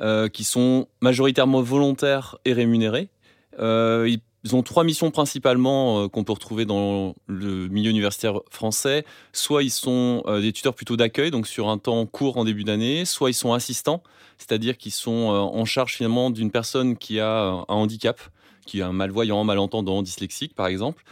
euh, 0.00 0.28
qui 0.28 0.44
sont 0.44 0.88
majoritairement 1.02 1.60
volontaires 1.60 2.38
et 2.46 2.54
rémunérés. 2.54 3.10
Euh, 3.58 4.16
ils 4.44 4.56
ont 4.56 4.62
trois 4.62 4.82
missions 4.82 5.10
principalement 5.10 6.04
euh, 6.04 6.08
qu'on 6.08 6.24
peut 6.24 6.32
retrouver 6.32 6.64
dans 6.64 7.14
le 7.26 7.68
milieu 7.68 7.90
universitaire 7.90 8.40
français. 8.50 9.04
Soit 9.34 9.62
ils 9.62 9.70
sont 9.70 10.24
des 10.40 10.52
tuteurs 10.52 10.74
plutôt 10.74 10.96
d'accueil, 10.96 11.30
donc 11.30 11.46
sur 11.46 11.68
un 11.68 11.76
temps 11.76 12.06
court 12.06 12.38
en 12.38 12.46
début 12.46 12.64
d'année, 12.64 13.04
soit 13.04 13.28
ils 13.28 13.34
sont 13.34 13.52
assistants, 13.52 14.02
c'est-à-dire 14.38 14.78
qu'ils 14.78 14.92
sont 14.92 15.10
en 15.10 15.66
charge 15.66 15.96
finalement 15.96 16.30
d'une 16.30 16.50
personne 16.50 16.96
qui 16.96 17.20
a 17.20 17.42
un 17.42 17.64
handicap, 17.68 18.18
qui 18.66 18.80
est 18.80 18.82
un 18.82 18.92
malvoyant, 18.92 19.44
malentendant, 19.44 20.02
dyslexique 20.02 20.54
par 20.54 20.66
exemple 20.66 21.04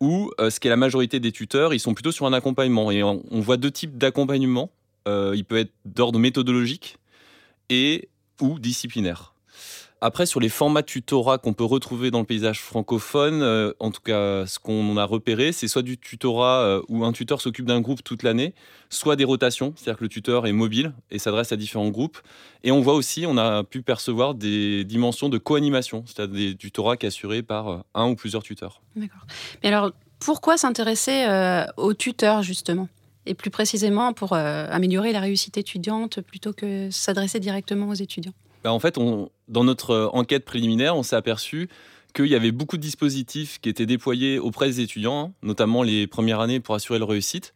ou 0.00 0.30
euh, 0.40 0.50
ce 0.50 0.60
qui 0.60 0.68
est 0.68 0.70
la 0.70 0.76
majorité 0.76 1.20
des 1.20 1.32
tuteurs, 1.32 1.74
ils 1.74 1.80
sont 1.80 1.94
plutôt 1.94 2.12
sur 2.12 2.26
un 2.26 2.32
accompagnement. 2.32 2.90
Et 2.90 3.02
on, 3.02 3.22
voit 3.30 3.56
deux 3.56 3.70
types 3.70 3.98
d'accompagnement. 3.98 4.70
Euh, 5.06 5.32
il 5.34 5.44
peut 5.44 5.58
être 5.58 5.72
d'ordre 5.84 6.18
méthodologique 6.18 6.98
et 7.68 8.08
ou 8.40 8.58
disciplinaire. 8.58 9.34
Après, 10.00 10.26
sur 10.26 10.38
les 10.38 10.48
formats 10.48 10.84
tutorat 10.84 11.38
qu'on 11.38 11.54
peut 11.54 11.64
retrouver 11.64 12.12
dans 12.12 12.20
le 12.20 12.24
paysage 12.24 12.60
francophone, 12.60 13.42
euh, 13.42 13.72
en 13.80 13.90
tout 13.90 14.00
cas, 14.00 14.46
ce 14.46 14.60
qu'on 14.60 14.96
a 14.96 15.04
repéré, 15.04 15.50
c'est 15.50 15.66
soit 15.66 15.82
du 15.82 15.98
tutorat 15.98 16.60
euh, 16.60 16.82
où 16.88 17.04
un 17.04 17.10
tuteur 17.10 17.40
s'occupe 17.40 17.66
d'un 17.66 17.80
groupe 17.80 18.04
toute 18.04 18.22
l'année, 18.22 18.54
soit 18.90 19.16
des 19.16 19.24
rotations, 19.24 19.72
c'est-à-dire 19.74 19.98
que 19.98 20.04
le 20.04 20.08
tuteur 20.08 20.46
est 20.46 20.52
mobile 20.52 20.92
et 21.10 21.18
s'adresse 21.18 21.50
à 21.50 21.56
différents 21.56 21.88
groupes. 21.88 22.18
Et 22.62 22.70
on 22.70 22.80
voit 22.80 22.94
aussi, 22.94 23.24
on 23.26 23.36
a 23.38 23.64
pu 23.64 23.82
percevoir 23.82 24.34
des 24.34 24.84
dimensions 24.84 25.28
de 25.28 25.36
co-animation, 25.36 26.04
c'est-à-dire 26.06 26.36
des 26.52 26.56
tutorats 26.56 26.96
assurés 27.02 27.42
par 27.42 27.68
euh, 27.68 27.78
un 27.94 28.08
ou 28.08 28.14
plusieurs 28.14 28.44
tuteurs. 28.44 28.80
D'accord. 28.94 29.26
Mais 29.64 29.68
alors, 29.70 29.90
pourquoi 30.20 30.56
s'intéresser 30.56 31.26
aux 31.76 31.94
tuteurs, 31.94 32.42
justement? 32.42 32.88
Et 33.24 33.34
plus 33.34 33.50
précisément 33.50 34.12
pour 34.12 34.32
améliorer 34.32 35.12
la 35.12 35.20
réussite 35.20 35.56
étudiante 35.58 36.20
plutôt 36.22 36.52
que 36.52 36.90
s'adresser 36.90 37.38
directement 37.38 37.88
aux 37.88 37.94
étudiants? 37.94 38.32
Bah, 38.64 38.72
en 38.72 38.78
fait, 38.78 38.96
dans 38.96 39.64
notre 39.64 39.90
euh, 39.90 40.08
enquête 40.12 40.44
préliminaire, 40.44 40.96
on 40.96 41.02
s'est 41.02 41.16
aperçu 41.16 41.68
qu'il 42.14 42.26
y 42.26 42.34
avait 42.34 42.52
beaucoup 42.52 42.76
de 42.76 42.82
dispositifs 42.82 43.58
qui 43.60 43.68
étaient 43.68 43.86
déployés 43.86 44.38
auprès 44.38 44.66
des 44.66 44.80
étudiants, 44.80 45.28
hein, 45.28 45.32
notamment 45.42 45.82
les 45.82 46.06
premières 46.06 46.40
années 46.40 46.60
pour 46.60 46.74
assurer 46.74 46.98
leur 46.98 47.08
réussite. 47.08 47.54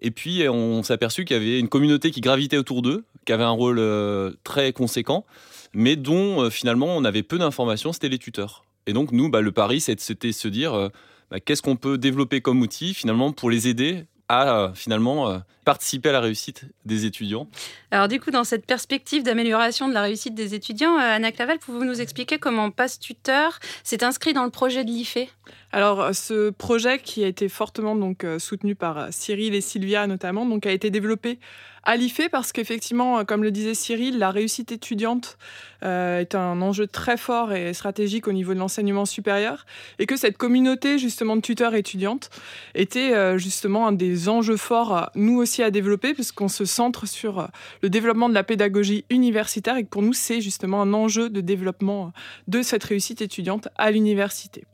Et 0.00 0.10
puis, 0.10 0.46
on 0.48 0.82
s'est 0.82 0.92
aperçu 0.92 1.24
qu'il 1.24 1.36
y 1.36 1.40
avait 1.40 1.60
une 1.60 1.68
communauté 1.68 2.10
qui 2.10 2.20
gravitait 2.20 2.58
autour 2.58 2.82
d'eux, 2.82 3.04
qui 3.24 3.32
avait 3.32 3.44
un 3.44 3.50
rôle 3.50 3.78
euh, 3.78 4.32
très 4.42 4.72
conséquent, 4.72 5.24
mais 5.72 5.94
dont 5.94 6.42
euh, 6.42 6.50
finalement 6.50 6.96
on 6.96 7.04
avait 7.04 7.22
peu 7.22 7.38
d'informations, 7.38 7.92
c'était 7.92 8.08
les 8.08 8.18
tuteurs. 8.18 8.64
Et 8.86 8.92
donc, 8.92 9.12
nous, 9.12 9.30
bah, 9.30 9.40
le 9.40 9.52
pari, 9.52 9.80
c'était 9.80 10.32
se 10.32 10.48
dire 10.48 10.90
bah, 11.30 11.38
qu'est-ce 11.38 11.62
qu'on 11.62 11.76
peut 11.76 11.98
développer 11.98 12.40
comme 12.40 12.60
outil 12.60 12.94
finalement 12.94 13.32
pour 13.32 13.48
les 13.48 13.68
aider 13.68 14.04
à 14.32 14.56
euh, 14.56 14.74
finalement 14.74 15.28
euh, 15.28 15.38
participer 15.66 16.08
à 16.08 16.12
la 16.12 16.20
réussite 16.20 16.64
des 16.86 17.04
étudiants. 17.04 17.46
Alors 17.90 18.08
du 18.08 18.18
coup, 18.18 18.30
dans 18.30 18.44
cette 18.44 18.64
perspective 18.64 19.22
d'amélioration 19.22 19.88
de 19.88 19.92
la 19.92 20.00
réussite 20.00 20.34
des 20.34 20.54
étudiants, 20.54 20.96
euh, 20.96 21.16
Anna 21.16 21.32
Clavel, 21.32 21.58
pouvez-vous 21.58 21.84
nous 21.84 22.00
expliquer 22.00 22.38
comment 22.38 22.70
Passe 22.70 22.98
Tuteur 22.98 23.60
s'est 23.84 24.02
inscrit 24.02 24.32
dans 24.32 24.44
le 24.44 24.50
projet 24.50 24.84
de 24.84 24.90
l'IFE? 24.90 25.28
Alors, 25.70 26.14
ce 26.14 26.48
projet 26.48 26.98
qui 26.98 27.22
a 27.24 27.26
été 27.26 27.50
fortement 27.50 27.94
donc 27.94 28.26
soutenu 28.38 28.74
par 28.74 29.08
Cyril 29.10 29.54
et 29.54 29.60
Sylvia 29.60 30.06
notamment, 30.06 30.46
donc 30.46 30.66
a 30.66 30.72
été 30.72 30.90
développé 30.90 31.38
à 31.84 31.96
l'IFE 31.96 32.28
parce 32.30 32.52
qu'effectivement, 32.52 33.18
euh, 33.18 33.24
comme 33.24 33.42
le 33.42 33.50
disait 33.50 33.74
Cyril, 33.74 34.18
la 34.18 34.30
réussite 34.30 34.72
étudiante 34.72 35.36
euh, 35.82 36.20
est 36.20 36.34
un 36.34 36.62
enjeu 36.62 36.86
très 36.86 37.16
fort 37.16 37.52
et 37.52 37.74
stratégique 37.74 38.28
au 38.28 38.32
niveau 38.32 38.54
de 38.54 38.58
l'enseignement 38.58 39.04
supérieur 39.04 39.66
et 39.98 40.06
que 40.06 40.16
cette 40.16 40.38
communauté 40.38 40.98
justement 40.98 41.36
de 41.36 41.40
tuteurs 41.40 41.74
étudiantes 41.74 42.30
était 42.74 43.14
euh, 43.14 43.36
justement 43.36 43.88
un 43.88 43.92
des 43.92 44.28
enjeux 44.28 44.56
forts, 44.56 45.10
nous 45.14 45.38
aussi, 45.38 45.62
à 45.62 45.70
développer 45.70 46.14
puisqu'on 46.14 46.48
se 46.48 46.64
centre 46.64 47.06
sur 47.06 47.48
le 47.82 47.90
développement 47.90 48.28
de 48.28 48.34
la 48.34 48.44
pédagogie 48.44 49.04
universitaire 49.10 49.76
et 49.76 49.84
que 49.84 49.88
pour 49.88 50.02
nous, 50.02 50.12
c'est 50.12 50.40
justement 50.40 50.82
un 50.82 50.94
enjeu 50.94 51.30
de 51.30 51.40
développement 51.40 52.12
de 52.48 52.62
cette 52.62 52.84
réussite 52.84 53.22
étudiante 53.22 53.68
à 53.76 53.90
l'université. 53.90 54.64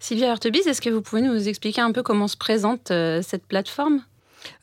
Sylvia 0.00 0.28
Hurtebise, 0.28 0.66
est-ce 0.66 0.80
que 0.80 0.90
vous 0.90 1.02
pouvez 1.02 1.22
nous 1.22 1.48
expliquer 1.48 1.80
un 1.80 1.92
peu 1.92 2.02
comment 2.02 2.28
se 2.28 2.36
présente 2.36 2.88
cette 2.88 3.46
plateforme? 3.46 4.02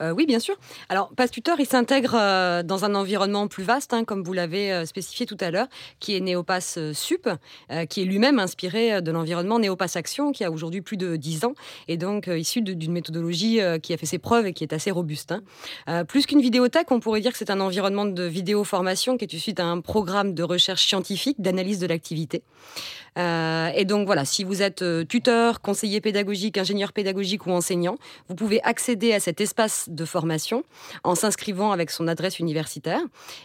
Euh, 0.01 0.11
oui, 0.11 0.25
bien 0.25 0.39
sûr. 0.39 0.55
Alors, 0.89 1.11
Tuteur, 1.31 1.59
il 1.59 1.65
s'intègre 1.65 2.15
euh, 2.15 2.63
dans 2.63 2.85
un 2.85 2.95
environnement 2.95 3.47
plus 3.47 3.63
vaste, 3.63 3.93
hein, 3.93 4.03
comme 4.03 4.23
vous 4.23 4.33
l'avez 4.33 4.71
euh, 4.71 4.85
spécifié 4.85 5.25
tout 5.25 5.37
à 5.39 5.51
l'heure, 5.51 5.67
qui 5.99 6.15
est 6.15 6.19
Néopass 6.19 6.79
Sup, 6.93 7.29
qui 7.89 8.01
est 8.01 8.05
lui-même 8.05 8.39
inspiré 8.39 9.01
de 9.01 9.11
l'environnement 9.11 9.59
Néopass 9.59 9.95
Action, 9.95 10.31
qui 10.31 10.43
a 10.43 10.51
aujourd'hui 10.51 10.81
plus 10.81 10.97
de 10.97 11.15
10 11.15 11.45
ans, 11.45 11.53
et 11.87 11.97
donc 11.97 12.27
issu 12.27 12.61
d'une 12.61 12.91
méthodologie 12.91 13.59
qui 13.81 13.93
a 13.93 13.97
fait 13.97 14.05
ses 14.05 14.19
preuves 14.19 14.47
et 14.47 14.53
qui 14.53 14.63
est 14.63 14.73
assez 14.73 14.91
robuste. 14.91 15.33
Hein. 15.87 16.05
plus 16.05 16.25
qu'une 16.25 16.41
vidéothèque, 16.41 16.91
on 16.91 16.99
pourrait 16.99 17.21
dire 17.21 17.31
que 17.31 17.37
c'est 17.37 17.49
un 17.49 17.59
environnement 17.59 18.05
de 18.05 18.23
vidéo 18.23 18.63
formation 18.63 19.17
qui 19.17 19.25
est 19.25 19.33
issu 19.33 19.53
d'un 19.53 19.81
programme 19.81 20.33
de 20.33 20.43
recherche 20.43 20.85
scientifique, 20.85 21.41
d'analyse 21.41 21.79
de 21.79 21.87
l'activité. 21.87 22.43
Et 23.17 23.85
donc 23.85 24.05
voilà, 24.05 24.25
si 24.25 24.43
vous 24.43 24.61
êtes 24.61 24.83
tuteur, 25.07 25.61
conseiller 25.61 26.01
pédagogique, 26.01 26.57
ingénieur 26.57 26.93
pédagogique 26.93 27.45
ou 27.45 27.51
enseignant, 27.51 27.97
vous 28.27 28.35
pouvez 28.35 28.61
accéder 28.63 29.13
à 29.13 29.19
cet 29.19 29.41
espace 29.41 29.87
de 29.89 30.05
formation 30.05 30.63
en 31.03 31.15
s'inscrivant 31.15 31.71
avec 31.71 31.91
son 31.91 32.07
adresse 32.07 32.39
universitaire. 32.39 33.01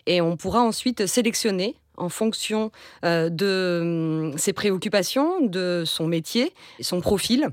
Et 0.06 0.20
on 0.20 0.36
pourra 0.36 0.60
ensuite 0.62 1.06
sélectionner 1.06 1.76
en 2.00 2.08
fonction 2.08 2.70
euh, 3.04 3.28
de 3.28 4.30
hum, 4.32 4.38
ses 4.38 4.52
préoccupations, 4.52 5.40
de 5.40 5.84
son 5.86 6.06
métier, 6.06 6.52
son 6.80 7.00
profil 7.00 7.48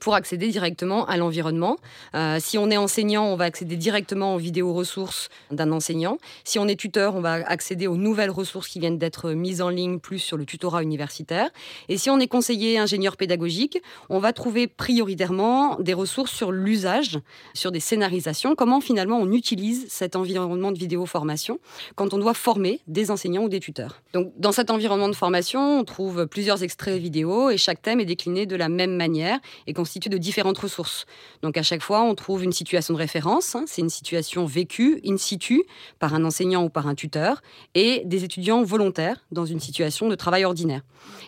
pour 0.00 0.14
accéder 0.14 0.48
directement 0.48 1.06
à 1.06 1.16
l'environnement. 1.16 1.76
Euh, 2.14 2.38
si 2.40 2.58
on 2.58 2.70
est 2.70 2.76
enseignant, 2.76 3.26
on 3.26 3.36
va 3.36 3.44
accéder 3.44 3.76
directement 3.76 4.34
aux 4.34 4.38
vidéos 4.38 4.72
ressources 4.72 5.28
d'un 5.50 5.72
enseignant. 5.72 6.18
Si 6.44 6.58
on 6.58 6.68
est 6.68 6.76
tuteur, 6.76 7.14
on 7.14 7.20
va 7.20 7.34
accéder 7.46 7.86
aux 7.86 7.96
nouvelles 7.96 8.30
ressources 8.30 8.68
qui 8.68 8.80
viennent 8.80 8.98
d'être 8.98 9.30
mises 9.30 9.62
en 9.62 9.68
ligne 9.68 9.98
plus 9.98 10.18
sur 10.18 10.36
le 10.36 10.46
tutorat 10.46 10.82
universitaire. 10.82 11.50
Et 11.88 11.98
si 11.98 12.10
on 12.10 12.18
est 12.18 12.26
conseiller 12.26 12.78
ingénieur 12.78 13.16
pédagogique, 13.16 13.82
on 14.08 14.18
va 14.18 14.32
trouver 14.32 14.66
prioritairement 14.66 15.78
des 15.80 15.94
ressources 15.94 16.32
sur 16.32 16.52
l'usage, 16.52 17.18
sur 17.54 17.72
des 17.72 17.80
scénarisations, 17.80 18.54
comment 18.54 18.80
finalement 18.80 19.18
on 19.18 19.30
utilise 19.32 19.86
cet 19.88 20.16
environnement 20.16 20.72
de 20.72 20.78
vidéo 20.78 21.06
formation 21.06 21.58
quand 21.94 22.14
on 22.14 22.18
doit 22.18 22.34
former 22.34 22.80
des 22.86 23.10
enseignants 23.10 23.44
ou 23.44 23.48
des 23.48 23.60
tuteurs. 23.60 24.02
Donc 24.12 24.32
dans 24.36 24.52
cet 24.52 24.70
environnement 24.70 25.08
de 25.08 25.14
formation, 25.14 25.80
on 25.80 25.84
trouve 25.84 26.26
plusieurs 26.26 26.62
extraits 26.62 27.00
vidéo 27.00 27.50
et 27.50 27.56
chaque 27.56 27.82
thème 27.82 28.00
est 28.00 28.04
décliné 28.04 28.46
de 28.46 28.56
la 28.56 28.68
même 28.68 28.96
manière 28.96 29.38
et 29.66 29.72
constitué 29.84 30.08
de 30.08 30.16
différentes 30.16 30.56
ressources. 30.56 31.04
Donc 31.42 31.58
à 31.58 31.62
chaque 31.62 31.82
fois, 31.82 32.00
on 32.00 32.14
trouve 32.14 32.42
une 32.42 32.52
situation 32.52 32.94
de 32.94 32.98
référence, 32.98 33.54
hein. 33.54 33.64
c'est 33.66 33.82
une 33.82 33.90
situation 33.90 34.46
vécue 34.46 34.98
in 35.04 35.18
situ 35.18 35.62
par 35.98 36.14
un 36.14 36.24
enseignant 36.24 36.64
ou 36.64 36.70
par 36.70 36.86
un 36.86 36.94
tuteur, 36.94 37.42
et 37.74 38.00
des 38.06 38.24
étudiants 38.24 38.62
volontaires 38.62 39.18
dans 39.30 39.44
une 39.44 39.60
situation 39.60 40.08
de 40.08 40.14
travail 40.14 40.46
ordinaire. 40.46 40.80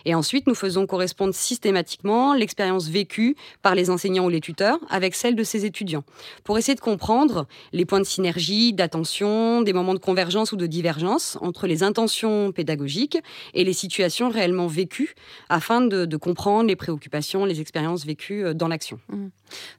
Et 0.05 0.15
ensuite, 0.15 0.47
nous 0.47 0.55
faisons 0.55 0.87
correspondre 0.87 1.35
systématiquement 1.35 2.33
l'expérience 2.33 2.87
vécue 2.87 3.35
par 3.61 3.75
les 3.75 3.91
enseignants 3.91 4.25
ou 4.25 4.29
les 4.29 4.41
tuteurs 4.41 4.79
avec 4.89 5.13
celle 5.13 5.35
de 5.35 5.43
ces 5.43 5.65
étudiants, 5.65 6.03
pour 6.43 6.57
essayer 6.57 6.73
de 6.73 6.79
comprendre 6.79 7.45
les 7.73 7.85
points 7.85 7.99
de 7.99 8.05
synergie, 8.05 8.73
d'attention, 8.73 9.61
des 9.61 9.73
moments 9.73 9.93
de 9.93 9.99
convergence 9.99 10.51
ou 10.51 10.55
de 10.55 10.65
divergence 10.65 11.37
entre 11.41 11.67
les 11.67 11.83
intentions 11.83 12.51
pédagogiques 12.51 13.19
et 13.53 13.63
les 13.63 13.73
situations 13.73 14.29
réellement 14.29 14.65
vécues, 14.65 15.13
afin 15.47 15.81
de, 15.81 16.05
de 16.05 16.17
comprendre 16.17 16.67
les 16.67 16.75
préoccupations, 16.75 17.45
les 17.45 17.61
expériences 17.61 18.03
vécues 18.03 18.46
euh, 18.47 18.53
dans 18.53 18.67
l'action. 18.67 18.99
Mmh. 19.09 19.27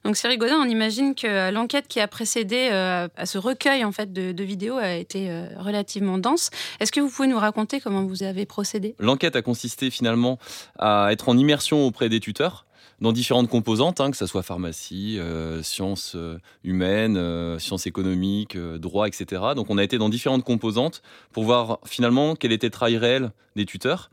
Donc 0.03 0.17
Cyril 0.17 0.37
Godin, 0.37 0.57
on 0.57 0.69
imagine 0.69 1.15
que 1.15 1.51
l'enquête 1.51 1.87
qui 1.87 1.99
a 1.99 2.07
précédé 2.07 2.69
euh, 2.71 3.07
à 3.15 3.25
ce 3.25 3.37
recueil 3.37 3.83
en 3.83 3.91
fait 3.91 4.11
de, 4.11 4.43
vidéos 4.43 4.77
a 4.77 4.93
été 4.93 5.29
euh, 5.29 5.47
relativement 5.57 6.17
dense. 6.17 6.49
Est-ce 6.79 6.91
que 6.91 6.99
vous 6.99 7.09
pouvez 7.09 7.27
nous 7.27 7.37
raconter 7.37 7.79
comment 7.79 8.03
vous 8.03 8.23
avez 8.23 8.45
procédé? 8.45 8.95
L'enquête 8.99 9.35
a 9.35 9.41
consisté 9.41 9.89
finalement 9.89 10.39
à 10.77 11.09
être 11.11 11.29
en 11.29 11.37
immersion 11.37 11.85
auprès 11.85 12.09
des 12.09 12.19
tuteurs 12.19 12.65
dans 13.01 13.11
différentes 13.11 13.47
composantes, 13.47 14.01
hein, 14.01 14.11
que 14.11 14.17
ce 14.17 14.25
soit 14.25 14.43
pharmacie, 14.43 15.19
sciences 15.61 16.17
humaines, 16.65 17.57
sciences 17.57 17.87
économiques, 17.87 18.57
droit, 18.57 19.07
etc. 19.07 19.41
Donc 19.55 19.69
on 19.69 19.77
a 19.77 19.83
été 19.83 19.97
dans 19.97 20.09
différentes 20.09 20.43
composantes 20.43 21.01
pour 21.31 21.45
voir 21.45 21.79
finalement 21.85 22.35
quel 22.35 22.51
était 22.51 22.67
le 22.67 22.71
travail 22.71 22.97
réel 22.97 23.31
des 23.55 23.65
tuteurs. 23.65 24.09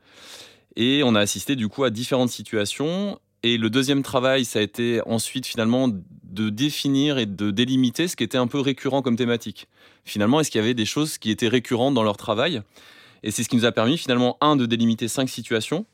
Et 0.77 1.03
on 1.03 1.15
a 1.15 1.21
assisté 1.21 1.57
du 1.57 1.69
coup 1.69 1.85
à 1.85 1.91
différentes 1.91 2.31
situations 2.31 3.19
et 3.47 3.59
le 3.59 3.71
deuxième 3.71 4.03
travail, 4.03 4.45
ça 4.45 4.59
a 4.59 4.63
été 4.63 5.01
ensuite 5.07 5.47
finalement 5.47 5.89
de 5.89 6.51
définir 6.51 7.19
et 7.19 7.27
de 7.27 7.51
délimiter 7.51 8.09
ce 8.09 8.17
qui 8.17 8.25
était 8.25 8.39
un 8.39 8.47
peu 8.47 8.61
récurrent 8.61 9.03
comme 9.03 9.17
thématique. 9.17 9.69
Finalement, 10.05 10.41
est-ce 10.41 10.51
qu'il 10.51 10.61
y 10.61 10.65
avait 10.65 10.75
des 10.75 10.85
choses 10.85 11.19
qui 11.19 11.31
étaient 11.31 11.49
récurrentes 11.49 11.95
dans 11.95 12.03
leur 12.03 12.17
travail? 12.17 12.63
Et 13.23 13.31
c'est 13.31 13.43
ce 13.43 13.49
qui 13.49 13.57
nous 13.57 13.65
a 13.65 13.73
permis 13.73 13.99
finalement, 13.99 14.37
un, 14.41 14.57
de 14.57 14.67
délimiter 14.67 15.09
cinq 15.09 15.29
situations, 15.29 15.87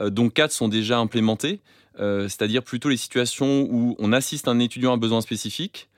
euh, 0.00 0.10
dont 0.10 0.30
quatre 0.30 0.52
sont 0.52 0.68
déjà 0.68 0.98
implémentées, 0.98 1.60
euh, 1.98 2.28
c'est-à-dire 2.28 2.62
plutôt 2.62 2.88
les 2.88 2.96
situations 2.96 3.66
où 3.70 3.96
on 3.98 4.12
assiste 4.12 4.48
un 4.48 4.58
étudiant 4.58 4.92
à 4.92 4.96
besoin 4.96 5.20
spécifique. 5.20 5.88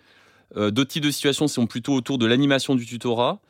Euh, 0.56 0.70
d'autres 0.70 0.90
types 0.90 1.04
de 1.04 1.10
situations 1.10 1.48
sont 1.48 1.66
plutôt 1.66 1.94
autour 1.94 2.18
de 2.18 2.26
l'animation 2.26 2.74
du 2.74 2.86
tutorat, 2.86 3.40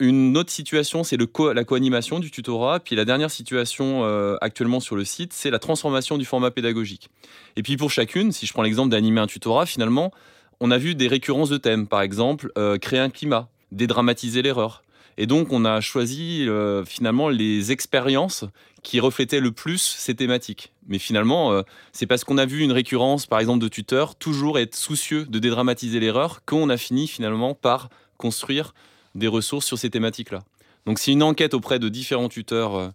une 0.00 0.36
autre 0.36 0.50
situation, 0.50 1.04
c'est 1.04 1.16
la 1.16 1.64
co-animation 1.64 2.18
du 2.18 2.30
tutorat. 2.30 2.80
Puis 2.80 2.96
la 2.96 3.04
dernière 3.04 3.30
situation 3.30 4.04
euh, 4.04 4.36
actuellement 4.40 4.80
sur 4.80 4.96
le 4.96 5.04
site, 5.04 5.32
c'est 5.32 5.50
la 5.50 5.58
transformation 5.58 6.18
du 6.18 6.24
format 6.24 6.50
pédagogique. 6.50 7.10
Et 7.56 7.62
puis 7.62 7.76
pour 7.76 7.90
chacune, 7.90 8.32
si 8.32 8.46
je 8.46 8.52
prends 8.52 8.62
l'exemple 8.62 8.90
d'animer 8.90 9.20
un 9.20 9.26
tutorat, 9.26 9.66
finalement, 9.66 10.12
on 10.60 10.70
a 10.70 10.78
vu 10.78 10.94
des 10.94 11.08
récurrences 11.08 11.48
de 11.48 11.58
thèmes. 11.58 11.86
Par 11.86 12.02
exemple, 12.02 12.50
euh, 12.58 12.78
créer 12.78 13.00
un 13.00 13.10
climat, 13.10 13.48
dédramatiser 13.72 14.42
l'erreur. 14.42 14.82
Et 15.16 15.26
donc, 15.26 15.52
on 15.52 15.64
a 15.64 15.80
choisi 15.80 16.44
euh, 16.48 16.84
finalement 16.84 17.28
les 17.28 17.70
expériences 17.70 18.44
qui 18.82 18.98
reflétaient 18.98 19.38
le 19.38 19.52
plus 19.52 19.80
ces 19.80 20.16
thématiques. 20.16 20.72
Mais 20.88 20.98
finalement, 20.98 21.62
c'est 21.92 22.06
parce 22.06 22.22
qu'on 22.22 22.36
a 22.36 22.44
vu 22.44 22.60
une 22.60 22.72
récurrence, 22.72 23.24
par 23.24 23.40
exemple, 23.40 23.60
de 23.60 23.68
tuteurs, 23.68 24.14
toujours 24.14 24.58
être 24.58 24.74
soucieux 24.74 25.24
de 25.24 25.38
dédramatiser 25.38 26.00
l'erreur, 26.00 26.44
qu'on 26.44 26.68
a 26.68 26.76
fini 26.76 27.08
finalement 27.08 27.54
par 27.54 27.88
construire 28.18 28.74
des 29.14 29.28
ressources 29.28 29.66
sur 29.66 29.78
ces 29.78 29.90
thématiques-là. 29.90 30.42
Donc 30.86 30.98
c'est 30.98 31.12
une 31.12 31.22
enquête 31.22 31.54
auprès 31.54 31.78
de 31.78 31.88
différents 31.88 32.28
tuteurs 32.28 32.76
euh, 32.76 32.88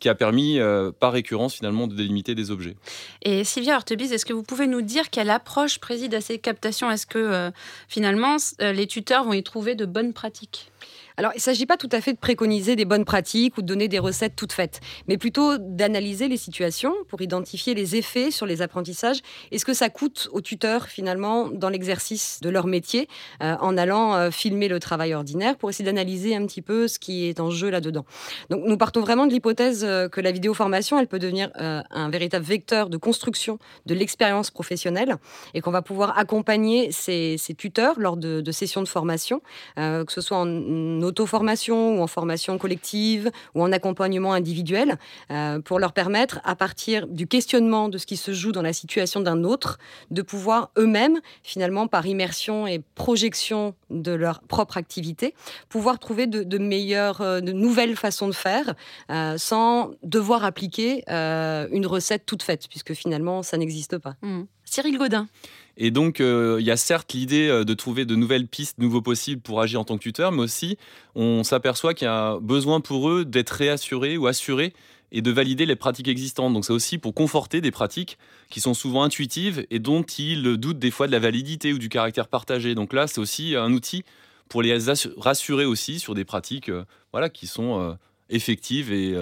qui 0.00 0.08
a 0.08 0.14
permis, 0.14 0.58
euh, 0.58 0.90
par 0.90 1.12
récurrence, 1.12 1.54
finalement, 1.54 1.86
de 1.86 1.94
délimiter 1.94 2.34
des 2.34 2.50
objets. 2.50 2.76
Et 3.22 3.44
Sylvia 3.44 3.76
Hortebise, 3.76 4.12
est-ce 4.12 4.26
que 4.26 4.32
vous 4.32 4.42
pouvez 4.42 4.66
nous 4.66 4.82
dire 4.82 5.10
quelle 5.10 5.30
approche 5.30 5.78
préside 5.78 6.14
à 6.14 6.20
ces 6.20 6.38
captations? 6.38 6.90
Est-ce 6.90 7.06
que, 7.06 7.18
euh, 7.18 7.50
finalement, 7.88 8.36
les 8.58 8.86
tuteurs 8.86 9.24
vont 9.24 9.32
y 9.32 9.42
trouver 9.42 9.74
de 9.74 9.86
bonnes 9.86 10.12
pratiques? 10.12 10.72
Alors, 11.16 11.32
il 11.34 11.38
ne 11.38 11.42
s'agit 11.42 11.66
pas 11.66 11.76
tout 11.76 11.88
à 11.92 12.00
fait 12.00 12.12
de 12.12 12.18
préconiser 12.18 12.76
des 12.76 12.84
bonnes 12.84 13.04
pratiques 13.04 13.58
ou 13.58 13.62
de 13.62 13.66
donner 13.66 13.88
des 13.88 13.98
recettes 13.98 14.34
toutes 14.36 14.52
faites, 14.52 14.80
mais 15.08 15.18
plutôt 15.18 15.58
d'analyser 15.58 16.28
les 16.28 16.36
situations 16.36 16.94
pour 17.08 17.20
identifier 17.20 17.74
les 17.74 17.96
effets 17.96 18.30
sur 18.30 18.46
les 18.46 18.62
apprentissages 18.62 19.20
et 19.50 19.58
ce 19.58 19.64
que 19.64 19.74
ça 19.74 19.90
coûte 19.90 20.28
aux 20.32 20.40
tuteurs 20.40 20.86
finalement 20.86 21.48
dans 21.48 21.68
l'exercice 21.68 22.40
de 22.40 22.48
leur 22.48 22.66
métier 22.66 23.08
euh, 23.42 23.56
en 23.60 23.76
allant 23.76 24.14
euh, 24.14 24.30
filmer 24.30 24.68
le 24.68 24.80
travail 24.80 25.14
ordinaire 25.14 25.56
pour 25.56 25.70
essayer 25.70 25.84
d'analyser 25.84 26.34
un 26.34 26.46
petit 26.46 26.62
peu 26.62 26.88
ce 26.88 26.98
qui 26.98 27.28
est 27.28 27.40
en 27.40 27.50
jeu 27.50 27.70
là-dedans. 27.70 28.04
Donc, 28.50 28.62
nous 28.66 28.76
partons 28.76 29.00
vraiment 29.00 29.26
de 29.26 29.32
l'hypothèse 29.32 29.84
euh, 29.84 30.08
que 30.08 30.20
la 30.20 30.32
vidéoformation, 30.32 30.98
elle 30.98 31.08
peut 31.08 31.18
devenir 31.18 31.50
un 31.54 32.10
véritable 32.10 32.44
vecteur 32.44 32.88
de 32.88 32.96
construction 32.96 33.58
de 33.86 33.94
l'expérience 33.94 34.50
professionnelle 34.50 35.16
et 35.54 35.60
qu'on 35.60 35.70
va 35.70 35.82
pouvoir 35.82 36.18
accompagner 36.18 36.90
ces, 36.92 37.36
tuteurs 37.56 37.98
lors 37.98 38.16
de, 38.16 38.40
de, 38.40 38.52
sessions 38.52 38.82
de 38.82 38.88
formation, 38.88 39.42
que 39.76 40.04
ce 40.08 40.20
soit 40.20 40.38
en 40.38 41.01
auto-formation 41.02 41.98
ou 41.98 42.02
en 42.02 42.06
formation 42.06 42.58
collective 42.58 43.30
ou 43.54 43.62
en 43.62 43.72
accompagnement 43.72 44.32
individuel 44.32 44.96
euh, 45.30 45.60
pour 45.60 45.78
leur 45.78 45.92
permettre, 45.92 46.40
à 46.44 46.56
partir 46.56 47.06
du 47.06 47.26
questionnement 47.26 47.88
de 47.88 47.98
ce 47.98 48.06
qui 48.06 48.16
se 48.16 48.32
joue 48.32 48.52
dans 48.52 48.62
la 48.62 48.72
situation 48.72 49.20
d'un 49.20 49.44
autre, 49.44 49.78
de 50.10 50.22
pouvoir 50.22 50.70
eux-mêmes, 50.78 51.20
finalement, 51.42 51.86
par 51.86 52.06
immersion 52.06 52.66
et 52.66 52.80
projection 52.94 53.74
de 53.90 54.12
leur 54.12 54.40
propre 54.42 54.76
activité, 54.76 55.34
pouvoir 55.68 55.98
trouver 55.98 56.26
de, 56.26 56.58
meilleures, 56.58 57.20
euh, 57.20 57.40
de 57.40 57.52
nouvelles 57.52 57.96
façons 57.96 58.28
de 58.28 58.34
faire 58.34 58.74
euh, 59.10 59.36
sans 59.38 59.90
devoir 60.02 60.44
appliquer 60.44 61.04
une 61.08 61.86
recette 61.86 62.26
toute 62.26 62.42
faite, 62.42 62.68
puisque 62.68 62.94
finalement, 62.94 63.42
ça 63.42 63.56
n'existe 63.56 63.98
pas. 63.98 64.14
Mmh. 64.22 64.42
Cyril 64.64 64.98
Godin. 64.98 65.28
Et 65.76 65.90
donc, 65.90 66.20
euh, 66.20 66.58
il 66.60 66.66
y 66.66 66.70
a 66.70 66.76
certes 66.76 67.12
l'idée 67.12 67.48
euh, 67.48 67.64
de 67.64 67.74
trouver 67.74 68.04
de 68.04 68.14
nouvelles 68.14 68.46
pistes, 68.46 68.78
de 68.78 68.84
nouveaux 68.84 69.02
possibles 69.02 69.40
pour 69.40 69.60
agir 69.60 69.80
en 69.80 69.84
tant 69.84 69.96
que 69.96 70.02
tuteur, 70.02 70.32
mais 70.32 70.42
aussi 70.42 70.76
on 71.14 71.44
s'aperçoit 71.44 71.94
qu'il 71.94 72.06
y 72.06 72.10
a 72.10 72.38
besoin 72.40 72.80
pour 72.80 73.08
eux 73.08 73.24
d'être 73.24 73.50
réassurés 73.50 74.16
ou 74.16 74.26
assurés 74.26 74.74
et 75.12 75.22
de 75.22 75.30
valider 75.30 75.66
les 75.66 75.76
pratiques 75.76 76.08
existantes. 76.08 76.52
Donc 76.52 76.64
c'est 76.64 76.72
aussi 76.72 76.98
pour 76.98 77.14
conforter 77.14 77.60
des 77.60 77.70
pratiques 77.70 78.18
qui 78.50 78.60
sont 78.60 78.74
souvent 78.74 79.02
intuitives 79.02 79.66
et 79.70 79.78
dont 79.78 80.02
ils 80.02 80.56
doutent 80.56 80.78
des 80.78 80.90
fois 80.90 81.06
de 81.06 81.12
la 81.12 81.18
validité 81.18 81.72
ou 81.72 81.78
du 81.78 81.88
caractère 81.88 82.28
partagé. 82.28 82.74
Donc 82.74 82.92
là, 82.92 83.06
c'est 83.06 83.20
aussi 83.20 83.56
un 83.56 83.72
outil 83.72 84.04
pour 84.48 84.62
les 84.62 84.76
rassurer 85.16 85.64
aussi 85.64 85.98
sur 85.98 86.14
des 86.14 86.24
pratiques 86.24 86.68
euh, 86.68 86.84
voilà, 87.12 87.30
qui 87.30 87.46
sont 87.46 87.96
effectives 88.28 88.92
et 88.92 89.14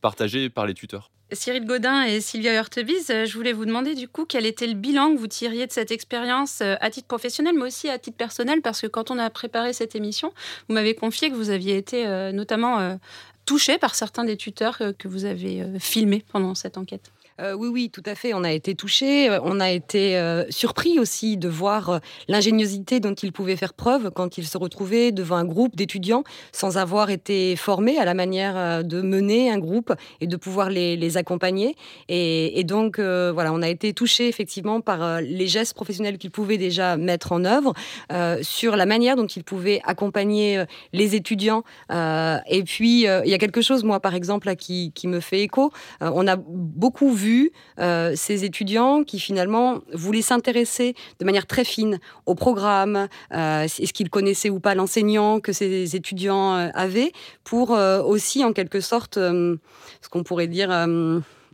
partagées 0.00 0.50
par 0.50 0.66
les 0.66 0.74
tuteurs. 0.74 1.10
Cyril 1.32 1.64
Godin 1.64 2.02
et 2.04 2.20
Sylvia 2.20 2.54
Hurtebise, 2.54 3.10
euh, 3.10 3.26
je 3.26 3.34
voulais 3.34 3.52
vous 3.52 3.64
demander 3.64 3.96
du 3.96 4.06
coup 4.06 4.26
quel 4.26 4.46
était 4.46 4.68
le 4.68 4.74
bilan 4.74 5.12
que 5.12 5.18
vous 5.18 5.26
tiriez 5.26 5.66
de 5.66 5.72
cette 5.72 5.90
expérience 5.90 6.60
euh, 6.60 6.76
à 6.80 6.88
titre 6.88 7.08
professionnel, 7.08 7.56
mais 7.56 7.64
aussi 7.64 7.88
à 7.88 7.98
titre 7.98 8.16
personnel, 8.16 8.62
parce 8.62 8.80
que 8.80 8.86
quand 8.86 9.10
on 9.10 9.18
a 9.18 9.28
préparé 9.28 9.72
cette 9.72 9.96
émission, 9.96 10.32
vous 10.68 10.74
m'avez 10.74 10.94
confié 10.94 11.28
que 11.28 11.34
vous 11.34 11.50
aviez 11.50 11.76
été 11.76 12.06
euh, 12.06 12.30
notamment 12.30 12.98
touché 13.44 13.78
par 13.78 13.94
certains 13.94 14.24
des 14.24 14.36
tuteurs 14.36 14.78
que 14.98 15.08
vous 15.08 15.24
avez 15.24 15.64
filmés 15.80 16.24
pendant 16.32 16.54
cette 16.54 16.78
enquête. 16.78 17.10
Euh, 17.40 17.52
oui, 17.52 17.68
oui, 17.68 17.90
tout 17.90 18.02
à 18.06 18.14
fait. 18.14 18.32
On 18.32 18.44
a 18.44 18.52
été 18.52 18.74
touchés. 18.74 19.28
Euh, 19.28 19.40
on 19.42 19.60
a 19.60 19.70
été 19.70 20.16
euh, 20.16 20.44
surpris 20.48 20.98
aussi 20.98 21.36
de 21.36 21.48
voir 21.48 22.00
l'ingéniosité 22.28 22.98
dont 22.98 23.12
ils 23.12 23.32
pouvaient 23.32 23.56
faire 23.56 23.74
preuve 23.74 24.10
quand 24.10 24.38
ils 24.38 24.46
se 24.46 24.56
retrouvaient 24.56 25.12
devant 25.12 25.36
un 25.36 25.44
groupe 25.44 25.76
d'étudiants 25.76 26.24
sans 26.52 26.78
avoir 26.78 27.10
été 27.10 27.54
formés 27.56 27.98
à 27.98 28.06
la 28.06 28.14
manière 28.14 28.82
de 28.82 29.02
mener 29.02 29.50
un 29.50 29.58
groupe 29.58 29.92
et 30.20 30.26
de 30.26 30.36
pouvoir 30.36 30.70
les, 30.70 31.16
accompagner. 31.16 31.76
Et, 32.08 32.64
donc, 32.64 32.98
voilà, 32.98 33.52
on 33.52 33.62
a 33.62 33.68
été 33.68 33.92
touchés 33.92 34.28
effectivement 34.28 34.80
par 34.80 35.20
les 35.20 35.46
gestes 35.46 35.74
professionnels 35.74 36.18
qu'ils 36.18 36.30
pouvaient 36.30 36.58
déjà 36.58 36.96
mettre 36.96 37.32
en 37.32 37.44
œuvre, 37.44 37.74
sur 38.42 38.76
la 38.76 38.86
manière 38.86 39.16
dont 39.16 39.26
ils 39.26 39.44
pouvaient 39.44 39.80
accompagner 39.84 40.64
les 40.92 41.14
étudiants. 41.14 41.62
et 41.90 42.62
puis, 42.64 43.02
il 43.02 43.30
y 43.30 43.34
a 43.34 43.38
quelque 43.38 43.62
chose, 43.62 43.84
moi, 43.84 44.00
par 44.00 44.14
exemple, 44.14 44.54
qui, 44.56 44.92
qui 44.94 45.08
me 45.08 45.20
fait 45.20 45.42
écho. 45.42 45.72
on 46.00 46.26
a 46.26 46.36
beaucoup 46.36 47.12
vu 47.12 47.25
euh, 47.78 48.12
ces 48.16 48.44
étudiants 48.44 49.04
qui 49.04 49.18
finalement 49.18 49.80
voulaient 49.92 50.22
s'intéresser 50.22 50.94
de 51.20 51.24
manière 51.24 51.46
très 51.46 51.64
fine 51.64 51.98
au 52.26 52.34
programme, 52.34 53.08
euh, 53.32 53.62
est-ce 53.62 53.92
qu'ils 53.92 54.10
connaissaient 54.10 54.50
ou 54.50 54.60
pas 54.60 54.74
l'enseignant 54.74 55.40
que 55.40 55.52
ces 55.52 55.96
étudiants 55.96 56.56
euh, 56.56 56.68
avaient, 56.74 57.12
pour 57.44 57.70
aussi 57.70 58.44
en 58.44 58.52
quelque 58.52 58.80
sorte, 58.80 59.14
ce 59.14 59.58
qu'on 60.10 60.22
pourrait 60.22 60.46
dire 60.46 60.70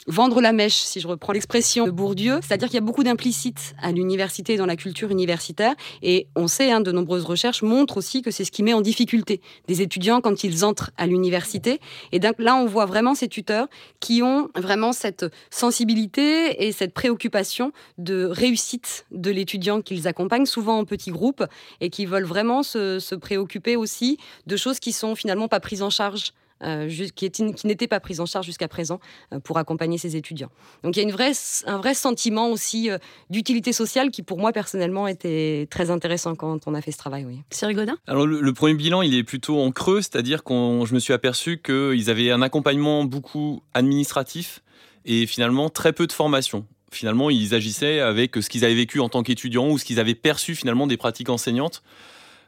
vendre 0.07 0.41
la 0.41 0.53
mèche, 0.53 0.75
si 0.75 1.01
je 1.01 1.07
reprends 1.07 1.33
l'expression 1.33 1.87
de 1.87 1.91
Bourdieu. 1.91 2.41
C'est-à-dire 2.43 2.69
qu'il 2.69 2.77
y 2.77 2.83
a 2.83 2.85
beaucoup 2.85 3.05
d'implicite 3.05 3.75
à 3.81 3.93
l'université 3.93 4.57
dans 4.57 4.67
la 4.67 4.77
culture 4.77 5.11
universitaire. 5.11 5.75
Et 6.03 6.27
on 6.35 6.49
sait, 6.49 6.71
hein, 6.73 6.81
de 6.81 6.93
nombreuses 6.93 7.25
recherches 7.25 7.63
montrent 7.63 7.97
aussi 7.97 8.23
que 8.23 8.31
c'est 8.31 8.45
ce 8.45 8.51
qui 8.51 8.63
met 8.63 8.73
en 8.73 8.81
difficulté 8.81 9.41
des 9.69 9.83
étudiants 9.83 10.21
quand 10.21 10.45
ils 10.45 10.65
entrent 10.65 10.91
à 10.97 11.07
l'université. 11.07 11.81
Et 12.11 12.19
donc 12.19 12.35
là, 12.39 12.57
on 12.57 12.67
voit 12.67 12.87
vraiment 12.87 13.15
ces 13.15 13.29
tuteurs 13.29 13.69
qui 14.01 14.23
ont 14.23 14.49
vraiment 14.57 14.93
cette 14.93 15.27
sensibilité 15.51 16.67
et 16.67 16.73
cette 16.73 16.95
préoccupation 16.95 17.73
de 17.99 18.25
réussite 18.25 19.07
de 19.11 19.31
l'étudiant 19.31 19.81
qu'ils 19.81 20.09
accompagnent, 20.09 20.47
souvent 20.47 20.79
en 20.79 20.85
petits 20.85 21.11
groupes, 21.11 21.45
et 21.81 21.91
qui 21.91 22.07
veulent 22.07 22.25
vraiment 22.25 22.63
se, 22.63 22.99
se 22.99 23.15
préoccuper 23.15 23.77
aussi 23.77 24.19
de 24.47 24.57
choses 24.57 24.81
qui 24.81 24.93
sont 24.93 25.15
finalement 25.15 25.49
pas 25.49 25.61
prises 25.61 25.83
en 25.83 25.91
charge 25.91 26.33
euh, 26.63 26.89
qui, 27.15 27.31
qui 27.31 27.67
n'étaient 27.67 27.87
pas 27.87 28.01
prises 28.01 28.21
en 28.21 28.27
charge 28.27 28.47
jusqu'à 28.47 28.69
présent 28.69 29.01
euh, 29.33 29.41
pour 29.41 29.59
accompagner 29.59 29.99
ces 29.99 30.17
étudiants. 30.17 30.51
Donc 30.83 30.97
il 30.97 31.01
y 31.01 31.03
a 31.03 31.09
une 31.09 31.13
vraie, 31.13 31.33
un 31.67 31.79
vrai 31.79 31.95
sentiment 31.95 32.51
aussi 32.51 32.91
euh, 32.91 32.99
d'utilité 33.31 33.73
sociale 33.73 34.11
qui 34.11 34.23
pour 34.23 34.39
moi 34.39 34.53
personnellement 34.53 35.09
était 35.09 35.67
très 35.71 35.91
intéressant 35.91 36.35
quand 36.35 36.67
on 36.67 36.75
a 36.75 36.81
fait 36.81 36.93
ce 36.93 36.99
travail. 36.99 37.25
Oui. 37.25 37.41
Cyril 37.51 37.77
Godin? 37.77 37.97
Alors 38.07 38.27
le, 38.27 38.53
premier 38.53 38.75
bilan 38.75 39.03
il 39.03 39.15
est 39.15 39.25
plutôt 39.25 39.61
en 39.61 39.71
creux, 39.71 40.03
c'est-à-dire 40.03 40.45
que 40.45 40.53
je 40.53 40.95
me 40.95 40.99
suis 40.99 41.13
aperçu 41.13 41.61
qu'ils 41.61 42.11
avaient 42.11 42.31
un 42.31 42.43
accompagnement 42.43 43.05
beaucoup 43.05 43.63
administratif 43.75 44.63
et 45.05 45.27
finalement 45.27 45.71
très 45.71 45.93
peu 45.93 46.07
de 46.07 46.13
formation 46.13 46.67
finalement, 46.95 47.31
ils 47.31 47.55
agissaient 47.55 48.01
avec 48.01 48.37
ce 48.37 48.51
qu'ils 48.51 48.67
avaient 48.67 48.75
vécu 48.75 49.01
en 49.01 49.09
tant 49.09 49.23
qu'étudiants 49.23 49.71
ou 49.71 49.79
ce 49.79 49.85
qu'ils 49.87 49.99
avaient 49.99 50.15
perçu 50.15 50.55
finalement 50.55 50.87
des 50.87 50.99
pratiques 50.99 51.31
enseignantes. 51.31 51.83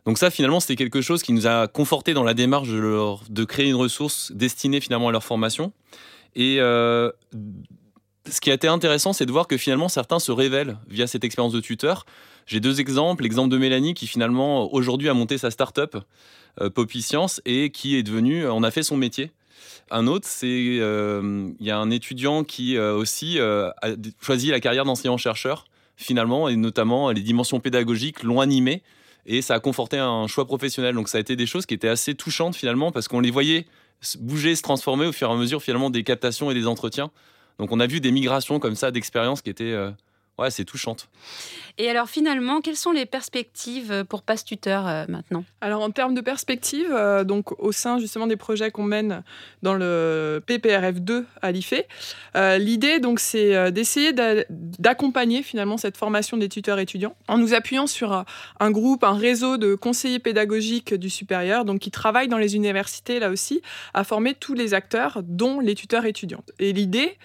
Donc 0.06 0.18
ça, 0.18 0.30
finalement, 0.30 0.60
c'était 0.60 0.76
quelque 0.76 1.00
chose 1.00 1.22
qui 1.22 1.32
nous 1.32 1.46
a 1.46 1.66
conforté 1.66 2.12
dans 2.12 2.24
la 2.24 2.34
démarche 2.34 2.68
de, 2.68 3.44
créer 3.44 3.68
une 3.68 3.74
ressource 3.74 4.32
destinée 4.32 4.80
finalement 4.80 5.08
à 5.08 5.12
leur 5.12 5.24
formation. 5.24 5.72
Et 6.36 6.56
euh, 6.60 7.10
ce 8.30 8.40
qui 8.40 8.50
a 8.50 8.54
été 8.54 8.68
intéressant, 8.68 9.12
c'est 9.12 9.24
de 9.24 9.32
voir 9.32 9.46
que 9.46 9.56
finalement 9.56 9.88
certains 9.88 10.18
se 10.18 10.30
révèlent 10.30 10.76
via 10.88 11.06
cette 11.06 11.24
expérience 11.24 11.52
de 11.52 11.60
tuteur. 11.60 12.04
J'ai 12.46 12.60
deux 12.60 12.80
exemples. 12.80 13.22
L'exemple 13.22 13.48
de 13.48 13.56
Mélanie 13.56 13.94
qui 13.94 14.06
finalement 14.06 14.72
aujourd'hui 14.74 15.08
a 15.08 15.14
monté 15.14 15.38
sa 15.38 15.50
start-up 15.50 15.96
euh, 16.60 16.68
Poppy 16.68 17.00
Science 17.00 17.40
et 17.46 17.70
qui 17.70 17.96
est 17.96 18.02
devenue, 18.02 18.46
on 18.46 18.62
a 18.62 18.70
fait 18.70 18.82
son 18.82 18.98
métier. 18.98 19.32
Un 19.90 20.06
autre, 20.06 20.26
c'est 20.28 20.78
euh, 20.80 21.50
il 21.58 21.66
y 21.66 21.70
a 21.70 21.78
un 21.78 21.90
étudiant 21.90 22.44
qui 22.44 22.78
aussi 22.78 23.38
a 23.38 23.74
choisi 24.20 24.50
la 24.50 24.60
carrière 24.60 24.84
d'enseignant-chercheur 24.84 25.64
finalement 25.96 26.48
et 26.48 26.56
notamment 26.56 27.10
les 27.10 27.22
dimensions 27.22 27.60
pédagogiques 27.60 28.22
l'ont 28.22 28.40
animé 28.40 28.82
et 29.26 29.42
ça 29.42 29.54
a 29.54 29.60
conforté 29.60 29.98
un 29.98 30.26
choix 30.26 30.46
professionnel. 30.46 30.94
Donc 30.94 31.08
ça 31.08 31.18
a 31.18 31.20
été 31.20 31.36
des 31.36 31.46
choses 31.46 31.66
qui 31.66 31.74
étaient 31.74 31.88
assez 31.88 32.14
touchantes 32.14 32.56
finalement 32.56 32.92
parce 32.92 33.08
qu'on 33.08 33.20
les 33.20 33.30
voyait 33.30 33.66
bouger, 34.20 34.54
se 34.54 34.62
transformer 34.62 35.06
au 35.06 35.12
fur 35.12 35.30
et 35.30 35.32
à 35.32 35.36
mesure 35.36 35.62
finalement 35.62 35.90
des 35.90 36.04
captations 36.04 36.50
et 36.50 36.54
des 36.54 36.66
entretiens. 36.66 37.10
Donc 37.58 37.72
on 37.72 37.80
a 37.80 37.86
vu 37.86 38.00
des 38.00 38.10
migrations 38.10 38.58
comme 38.58 38.74
ça 38.74 38.90
d'expériences 38.90 39.42
qui 39.42 39.50
étaient 39.50 39.64
euh, 39.64 39.90
ouais, 40.38 40.50
c'est 40.50 40.64
touchante. 40.64 41.08
Et 41.76 41.90
alors 41.90 42.08
finalement, 42.08 42.60
quelles 42.60 42.76
sont 42.76 42.92
les 42.92 43.04
perspectives 43.04 43.90
euh, 43.90 44.04
pour 44.04 44.22
Passe 44.22 44.44
Tuteur 44.44 44.86
euh, 44.86 45.04
maintenant? 45.08 45.44
Alors 45.60 45.82
en 45.82 45.90
termes 45.90 46.14
de 46.14 46.20
perspectives, 46.20 46.92
euh, 46.92 47.24
donc 47.24 47.60
au 47.60 47.72
sein 47.72 47.98
justement 47.98 48.28
des 48.28 48.36
projets 48.36 48.70
qu'on 48.70 48.84
mène 48.84 49.24
dans 49.62 49.74
le 49.74 50.40
PPRF2 50.46 51.24
à 51.42 51.50
l'IFE, 51.50 51.82
l'idée 52.58 53.00
donc 53.00 53.18
c'est 53.18 53.72
d'essayer 53.72 54.12
d'accompagner 54.12 55.42
finalement 55.42 55.76
cette 55.76 55.96
formation 55.96 56.36
des 56.36 56.48
tuteurs 56.48 56.78
étudiants 56.78 57.16
en 57.28 57.38
nous 57.38 57.54
appuyant 57.54 57.86
sur 57.86 58.24
un 58.60 58.70
groupe, 58.70 59.04
un 59.04 59.16
réseau 59.16 59.56
de 59.56 59.74
conseillers 59.74 60.18
pédagogiques 60.18 60.94
du 60.94 61.10
supérieur, 61.10 61.64
donc 61.64 61.80
qui 61.80 61.90
travaillent 61.90 62.28
dans 62.28 62.38
les 62.38 62.56
universités 62.56 63.18
là 63.18 63.30
aussi 63.30 63.62
à 63.94 64.04
former 64.04 64.34
tous 64.34 64.54
les 64.54 64.74
acteurs, 64.74 65.22
dont 65.22 65.60
les 65.60 65.74
tuteurs 65.74 66.04
étudiantes. 66.04 66.50
Et 66.58 66.72
l'idée, 66.72 67.16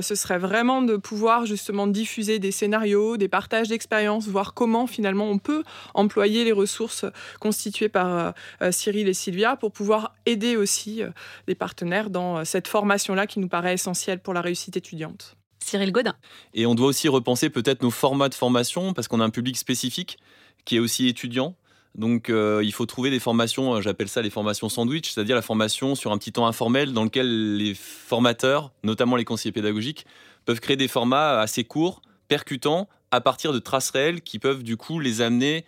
ce 0.00 0.14
serait 0.14 0.38
vraiment 0.38 0.82
de 0.82 0.96
pouvoir 0.96 1.46
justement 1.46 1.86
diffuser 1.86 2.38
des 2.38 2.52
scénarios, 2.54 3.18
des 3.18 3.28
partages 3.28 3.68
d'expériences, 3.68 4.26
voir 4.28 4.54
comment 4.54 4.86
finalement 4.86 5.28
on 5.28 5.38
peut 5.38 5.62
employer 5.92 6.44
les 6.44 6.52
ressources 6.52 7.04
constituées 7.40 7.88
par 7.88 8.06
euh, 8.06 8.30
euh, 8.62 8.72
Cyril 8.72 9.08
et 9.08 9.14
Sylvia 9.14 9.56
pour 9.56 9.72
pouvoir 9.72 10.14
aider 10.24 10.56
aussi 10.56 11.02
euh, 11.02 11.10
les 11.46 11.54
partenaires 11.54 12.10
dans 12.10 12.44
cette 12.44 12.68
formation-là 12.68 13.26
qui 13.26 13.40
nous 13.40 13.48
paraît 13.48 13.74
essentielle 13.74 14.20
pour 14.20 14.32
la 14.32 14.40
réussite 14.40 14.76
étudiante. 14.76 15.36
Cyril 15.58 15.92
Godin. 15.92 16.14
Et 16.52 16.66
on 16.66 16.74
doit 16.74 16.88
aussi 16.88 17.08
repenser 17.08 17.50
peut-être 17.50 17.82
nos 17.82 17.90
formats 17.90 18.28
de 18.28 18.34
formation 18.34 18.92
parce 18.94 19.08
qu'on 19.08 19.20
a 19.20 19.24
un 19.24 19.30
public 19.30 19.56
spécifique 19.56 20.18
qui 20.64 20.76
est 20.76 20.80
aussi 20.80 21.08
étudiant. 21.08 21.54
Donc 21.94 22.28
il 22.28 22.72
faut 22.72 22.86
trouver 22.86 23.10
des 23.10 23.20
formations, 23.20 23.80
j'appelle 23.80 24.08
ça 24.08 24.20
les 24.20 24.28
formations 24.28 24.68
sandwich, 24.68 25.12
c'est-à-dire 25.12 25.36
la 25.36 25.42
formation 25.42 25.94
sur 25.94 26.10
un 26.10 26.18
petit 26.18 26.32
temps 26.32 26.46
informel 26.48 26.92
dans 26.92 27.04
lequel 27.04 27.56
les 27.56 27.74
formateurs, 27.74 28.72
notamment 28.82 29.14
les 29.14 29.24
conseillers 29.24 29.52
pédagogiques, 29.52 30.04
peuvent 30.44 30.60
créer 30.60 30.76
des 30.76 30.88
formats 30.88 31.40
assez 31.40 31.62
courts 31.62 32.02
percutants 32.28 32.88
à 33.10 33.20
partir 33.20 33.52
de 33.52 33.58
traces 33.58 33.90
réelles 33.90 34.22
qui 34.22 34.38
peuvent 34.38 34.62
du 34.62 34.76
coup 34.76 35.00
les 35.00 35.20
amener 35.20 35.64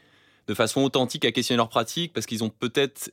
de 0.48 0.54
façon 0.54 0.82
authentique 0.82 1.24
à 1.24 1.32
questionner 1.32 1.56
leur 1.56 1.68
pratique 1.68 2.12
parce 2.12 2.26
qu'ils 2.26 2.44
ont 2.44 2.50
peut-être 2.50 3.12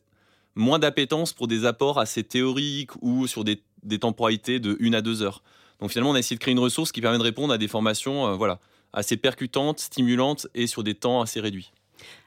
moins 0.56 0.80
d'appétence 0.80 1.34
pour 1.34 1.48
des 1.48 1.66
apports 1.66 2.00
assez 2.00 2.24
théoriques 2.24 2.92
ou 3.02 3.28
sur 3.28 3.44
des, 3.44 3.62
temporalités 4.00 4.60
de 4.60 4.78
1 4.80 4.94
à 4.94 5.02
2 5.02 5.22
heures. 5.22 5.44
Donc 5.80 5.92
finalement, 5.92 6.12
on 6.12 6.16
a 6.16 6.20
essayé 6.20 6.38
de 6.38 6.42
créer 6.42 6.54
une 6.54 6.60
ressource 6.60 6.92
qui 6.92 7.02
permet 7.02 7.18
de 7.18 7.24
répondre 7.24 7.54
à 7.54 7.58
des 7.58 7.68
formations 7.68 8.28
euh, 8.28 8.36
voilà, 8.36 8.60
assez 8.94 9.18
percutantes, 9.18 9.80
stimulantes 9.80 10.48
et 10.54 10.68
sur 10.68 10.84
des 10.84 10.94
temps 10.94 11.22
assez 11.22 11.40
réduits. 11.40 11.72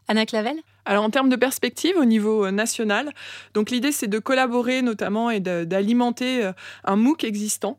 Anna 0.08 0.26
Clavel? 0.26 0.60
Alors 0.84 1.02
en 1.02 1.10
termes 1.10 1.28
de 1.28 1.36
perspective 1.36 1.96
au 1.96 2.04
niveau 2.04 2.46
euh, 2.46 2.50
national, 2.50 3.12
donc 3.54 3.70
l'idée 3.70 3.92
c'est 3.92 4.06
de 4.06 4.18
collaborer 4.18 4.82
notamment 4.82 5.30
et 5.30 5.40
d'alimenter 5.40 6.44
euh, 6.44 6.52
un 6.84 6.96
MOOC 6.96 7.24
existant 7.24 7.78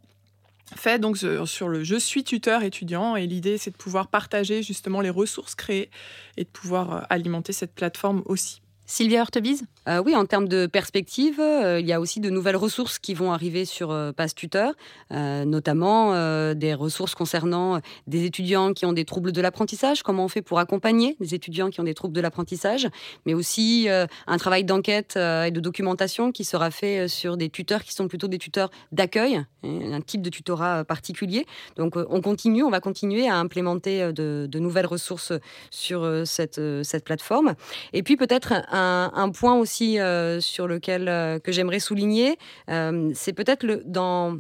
fait 0.76 1.00
donc 1.00 1.18
sur 1.18 1.70
le 1.70 1.84
je 1.84 1.96
suis 1.96 2.24
tuteur 2.24 2.64
étudiant 2.64 3.16
et 3.16 3.26
l'idée 3.28 3.58
c'est 3.58 3.72
de 3.72 3.78
pouvoir 3.78 4.08
partager 4.08 4.64
justement 4.64 5.02
les 5.02 5.10
ressources 5.10 5.56
créées 5.56 5.90
et 6.36 6.44
de 6.44 6.50
pouvoir 6.50 6.94
euh, 6.94 7.02
alimenter 7.10 7.54
cette 7.54 7.74
plateforme 7.74 8.24
aussi. 8.26 8.62
Sylvia 8.86 9.22
Hortebise 9.22 9.66
euh, 9.88 10.02
Oui, 10.04 10.16
en 10.16 10.26
termes 10.26 10.48
de 10.48 10.66
perspective, 10.66 11.40
euh, 11.40 11.80
il 11.80 11.88
y 11.88 11.94
a 11.94 12.00
aussi 12.00 12.20
de 12.20 12.30
nouvelles 12.30 12.56
ressources 12.56 13.00
qui 13.00 13.14
vont 13.14 13.32
arriver 13.32 13.66
sur 13.66 13.92
euh, 13.92 14.12
Passe 14.12 14.36
Tuteur, 14.36 14.74
notamment 15.12 16.14
des 16.54 16.74
ressources 16.74 17.16
concernant 17.16 17.80
des 18.08 18.26
étudiants 18.26 18.74
qui 18.74 18.86
ont 18.86 18.94
des 18.94 19.06
troubles 19.06 19.32
de 19.32 19.42
l'apprentissage, 19.42 20.04
comment 20.04 20.26
on 20.26 20.28
fait 20.28 20.42
pour 20.42 20.60
accompagner 20.60 21.16
des 21.20 21.34
étudiants 21.34 21.70
qui 21.70 21.80
ont 21.80 21.84
des 21.84 21.94
troubles 21.94 22.14
de 22.14 22.22
l'apprentissage, 22.22 22.88
mais 23.26 23.34
aussi 23.34 23.88
un 23.90 24.38
travail 24.38 24.64
d'enquête 24.64 25.16
et 25.16 25.52
de 25.52 25.60
documentation 25.60 26.32
qui 26.32 26.44
sera 26.44 26.72
fait 26.72 27.08
sur 27.08 27.38
des 27.38 27.50
tuteurs 27.50 27.84
qui 27.84 27.94
sont 27.94 28.08
plutôt 28.08 28.28
des 28.28 28.38
tuteurs 28.38 28.70
d'accueil, 28.92 29.44
un 29.64 30.02
type 30.02 30.22
de 30.22 30.30
tutorat 30.30 30.84
particulier. 30.84 31.46
Donc 31.76 31.96
on 31.96 32.22
continue, 32.22 32.64
on 32.64 32.70
va 32.70 32.80
continuer 32.80 33.28
à 33.28 33.38
implémenter 33.38 34.12
de, 34.14 34.60
nouvelles 34.60 34.88
ressources 34.88 35.34
sur 35.72 36.24
cette 36.26 37.06
plateforme. 37.06 37.56
Et 37.94 38.04
puis 38.04 38.18
peut-être 38.18 38.54
un, 38.72 39.32
point 39.32 39.56
aussi 39.56 39.77
euh, 39.84 40.40
sur 40.40 40.68
lequel 40.68 41.08
euh, 41.08 41.40
que 41.40 41.52
j'aimerais 41.52 41.80
souligner, 41.80 42.38
euh, 42.70 43.12
c'est 43.14 43.34
peut-être 43.34 43.66
dans 43.86 44.38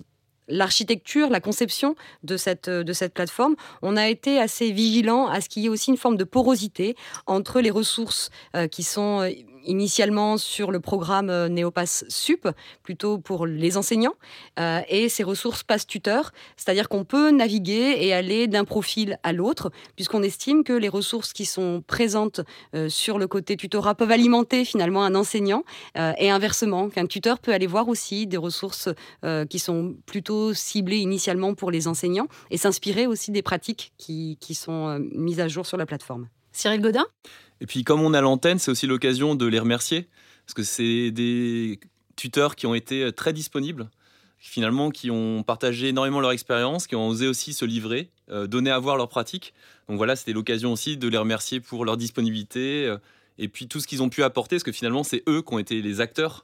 l'architecture, 0.49 1.29
la 1.29 1.41
conception 1.41 1.95
de 2.23 2.37
cette, 2.37 2.69
de 2.69 2.93
cette 2.93 3.13
plateforme, 3.13 3.55
on 3.81 3.97
a 3.97 4.07
été 4.07 4.39
assez 4.39 4.71
vigilant 4.71 5.27
à 5.27 5.41
ce 5.41 5.49
qu'il 5.49 5.63
y 5.63 5.65
ait 5.65 5.69
aussi 5.69 5.91
une 5.91 5.97
forme 5.97 6.15
de 6.15 6.23
porosité 6.23 6.95
entre 7.25 7.59
les 7.59 7.69
ressources 7.69 8.29
qui 8.71 8.83
sont 8.83 9.29
initialement 9.67 10.37
sur 10.37 10.71
le 10.71 10.79
programme 10.79 11.47
Néopass 11.47 12.05
Sup, 12.09 12.47
plutôt 12.83 13.19
pour 13.19 13.45
les 13.45 13.77
enseignants, 13.77 14.15
et 14.89 15.09
ces 15.09 15.23
ressources 15.23 15.63
Pass 15.63 15.85
Tuteur, 15.85 16.31
c'est-à-dire 16.55 16.89
qu'on 16.89 17.03
peut 17.03 17.31
naviguer 17.31 17.97
et 17.99 18.13
aller 18.13 18.47
d'un 18.47 18.65
profil 18.65 19.19
à 19.23 19.33
l'autre, 19.33 19.71
puisqu'on 19.95 20.23
estime 20.23 20.63
que 20.63 20.73
les 20.73 20.89
ressources 20.89 21.33
qui 21.33 21.45
sont 21.45 21.83
présentes 21.85 22.41
sur 22.87 23.19
le 23.19 23.27
côté 23.27 23.57
tutorat 23.57 23.95
peuvent 23.95 24.11
alimenter 24.11 24.65
finalement 24.65 25.03
un 25.03 25.15
enseignant, 25.15 25.63
et 25.95 26.29
inversement, 26.29 26.89
qu'un 26.89 27.05
tuteur 27.05 27.39
peut 27.39 27.53
aller 27.53 27.67
voir 27.67 27.87
aussi 27.87 28.27
des 28.27 28.37
ressources 28.37 28.89
qui 29.49 29.59
sont 29.59 29.95
plutôt 30.05 30.53
ciblées 30.53 30.97
initialement 30.97 31.53
pour 31.53 31.71
les 31.71 31.87
enseignants, 31.87 32.27
et 32.51 32.57
s'inspirer 32.57 33.07
aussi 33.07 33.31
des 33.31 33.41
pratiques 33.41 33.91
qui, 33.97 34.37
qui 34.39 34.55
sont 34.55 34.99
mises 35.11 35.39
à 35.39 35.47
jour 35.47 35.65
sur 35.65 35.77
la 35.77 35.85
plateforme. 35.85 36.27
Cyril 36.51 36.81
Godin? 36.81 37.05
Et 37.61 37.65
puis 37.65 37.83
comme 37.83 38.01
on 38.01 38.13
a 38.13 38.21
l'antenne, 38.21 38.59
c'est 38.59 38.71
aussi 38.71 38.87
l'occasion 38.87 39.35
de 39.35 39.45
les 39.45 39.59
remercier, 39.59 40.07
parce 40.45 40.53
que 40.53 40.63
c'est 40.63 41.11
des 41.11 41.79
tuteurs 42.15 42.55
qui 42.55 42.67
ont 42.67 42.75
été 42.75 43.03
euh, 43.03 43.11
très 43.11 43.33
disponibles, 43.33 43.89
finalement 44.37 44.91
qui 44.91 45.09
ont 45.09 45.43
partagé 45.43 45.89
énormément 45.89 46.19
leur 46.19 46.31
expérience, 46.31 46.87
qui 46.87 46.95
ont 46.95 47.07
osé 47.07 47.27
aussi 47.27 47.53
se 47.53 47.65
livrer, 47.65 48.11
euh, 48.29 48.47
donner 48.47 48.71
à 48.71 48.79
voir 48.79 48.97
leurs 48.97 49.09
pratiques. 49.09 49.53
Donc 49.87 49.97
voilà, 49.97 50.15
c'était 50.15 50.33
l'occasion 50.33 50.73
aussi 50.73 50.97
de 50.97 51.07
les 51.07 51.17
remercier 51.17 51.59
pour 51.59 51.85
leur 51.85 51.97
disponibilité 51.97 52.85
euh, 52.85 52.97
et 53.37 53.47
puis 53.47 53.67
tout 53.67 53.79
ce 53.79 53.87
qu'ils 53.87 54.03
ont 54.03 54.09
pu 54.09 54.23
apporter, 54.23 54.57
parce 54.57 54.63
que 54.63 54.71
finalement 54.71 55.03
c'est 55.03 55.23
eux 55.27 55.41
qui 55.41 55.53
ont 55.53 55.59
été 55.59 55.81
les 55.81 56.01
acteurs 56.01 56.43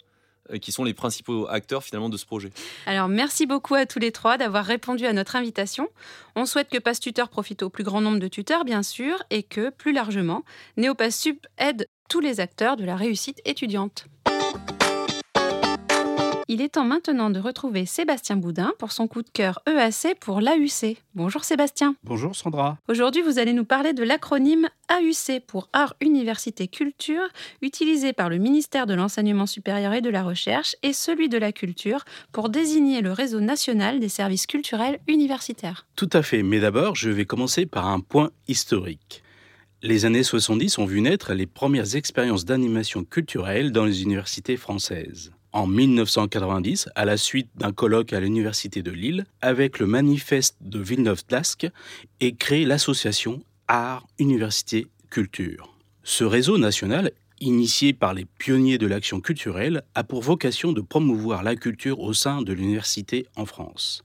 qui 0.61 0.71
sont 0.71 0.83
les 0.83 0.93
principaux 0.93 1.47
acteurs 1.49 1.83
finalement 1.83 2.09
de 2.09 2.17
ce 2.17 2.25
projet. 2.25 2.51
Alors 2.85 3.07
merci 3.07 3.45
beaucoup 3.45 3.75
à 3.75 3.85
tous 3.85 3.99
les 3.99 4.11
trois 4.11 4.37
d'avoir 4.37 4.65
répondu 4.65 5.05
à 5.05 5.13
notre 5.13 5.35
invitation. 5.35 5.87
On 6.35 6.45
souhaite 6.45 6.69
que 6.69 6.77
Pass 6.77 6.99
Tuteur 6.99 7.29
profite 7.29 7.63
au 7.63 7.69
plus 7.69 7.83
grand 7.83 8.01
nombre 8.01 8.19
de 8.19 8.27
tuteurs 8.27 8.65
bien 8.65 8.83
sûr 8.83 9.23
et 9.29 9.43
que 9.43 9.69
plus 9.69 9.93
largement 9.93 10.43
Néopass 10.77 11.17
Sup 11.17 11.47
aide 11.57 11.87
tous 12.09 12.19
les 12.19 12.39
acteurs 12.39 12.77
de 12.77 12.85
la 12.85 12.95
réussite 12.95 13.41
étudiante. 13.45 14.05
Il 16.49 16.61
est 16.61 16.73
temps 16.73 16.83
maintenant 16.83 17.29
de 17.29 17.39
retrouver 17.39 17.85
Sébastien 17.85 18.35
Boudin 18.35 18.73
pour 18.77 18.91
son 18.91 19.07
coup 19.07 19.21
de 19.21 19.29
cœur 19.29 19.61
EAC 19.65 20.19
pour 20.19 20.41
l'AUC. 20.41 20.97
Bonjour 21.15 21.45
Sébastien. 21.45 21.95
Bonjour 22.03 22.35
Sandra. 22.35 22.77
Aujourd'hui, 22.89 23.21
vous 23.21 23.39
allez 23.39 23.53
nous 23.53 23.63
parler 23.63 23.93
de 23.93 24.03
l'acronyme 24.03 24.67
AUC 24.91 25.39
pour 25.47 25.69
Art, 25.71 25.95
Université, 26.01 26.67
Culture, 26.67 27.23
utilisé 27.61 28.11
par 28.11 28.29
le 28.29 28.39
ministère 28.39 28.87
de 28.87 28.93
l'Enseignement 28.93 29.45
supérieur 29.45 29.93
et 29.93 30.01
de 30.01 30.09
la 30.09 30.21
Recherche 30.23 30.75
et 30.83 30.91
celui 30.91 31.29
de 31.29 31.37
la 31.37 31.53
Culture 31.53 32.03
pour 32.33 32.49
désigner 32.49 33.01
le 33.01 33.13
réseau 33.13 33.39
national 33.39 34.01
des 34.01 34.09
services 34.09 34.45
culturels 34.45 34.99
universitaires. 35.07 35.85
Tout 35.95 36.09
à 36.11 36.23
fait, 36.23 36.43
mais 36.43 36.59
d'abord, 36.59 36.95
je 36.95 37.09
vais 37.09 37.25
commencer 37.25 37.65
par 37.65 37.87
un 37.87 38.01
point 38.01 38.31
historique. 38.49 39.23
Les 39.81 40.05
années 40.05 40.23
70 40.23 40.77
ont 40.77 40.85
vu 40.85 40.99
naître 40.99 41.33
les 41.33 41.45
premières 41.45 41.95
expériences 41.95 42.43
d'animation 42.43 43.05
culturelle 43.05 43.71
dans 43.71 43.85
les 43.85 44.03
universités 44.03 44.57
françaises 44.57 45.31
en 45.53 45.67
1990 45.67 46.89
à 46.95 47.05
la 47.05 47.15
suite 47.15 47.49
d'un 47.55 47.71
colloque 47.71 48.11
à 48.11 48.19
l'Université 48.19 48.81
de 48.81 48.91
Lille 48.91 49.25
avec 49.41 49.79
le 49.79 49.85
manifeste 49.85 50.57
de 50.61 50.79
Villeneuve-d'Ascq 50.79 51.67
et 52.19 52.35
créé 52.35 52.65
l'association 52.65 53.43
Art, 53.67 54.05
Université, 54.19 54.87
Culture. 55.09 55.77
Ce 56.03 56.23
réseau 56.23 56.57
national, 56.57 57.11
initié 57.39 57.93
par 57.93 58.13
les 58.13 58.25
pionniers 58.25 58.77
de 58.77 58.87
l'action 58.87 59.21
culturelle, 59.21 59.83
a 59.95 60.03
pour 60.03 60.21
vocation 60.21 60.73
de 60.73 60.81
promouvoir 60.81 61.43
la 61.43 61.55
culture 61.55 61.99
au 61.99 62.13
sein 62.13 62.41
de 62.41 62.51
l'université 62.51 63.27
en 63.35 63.45
France. 63.45 64.03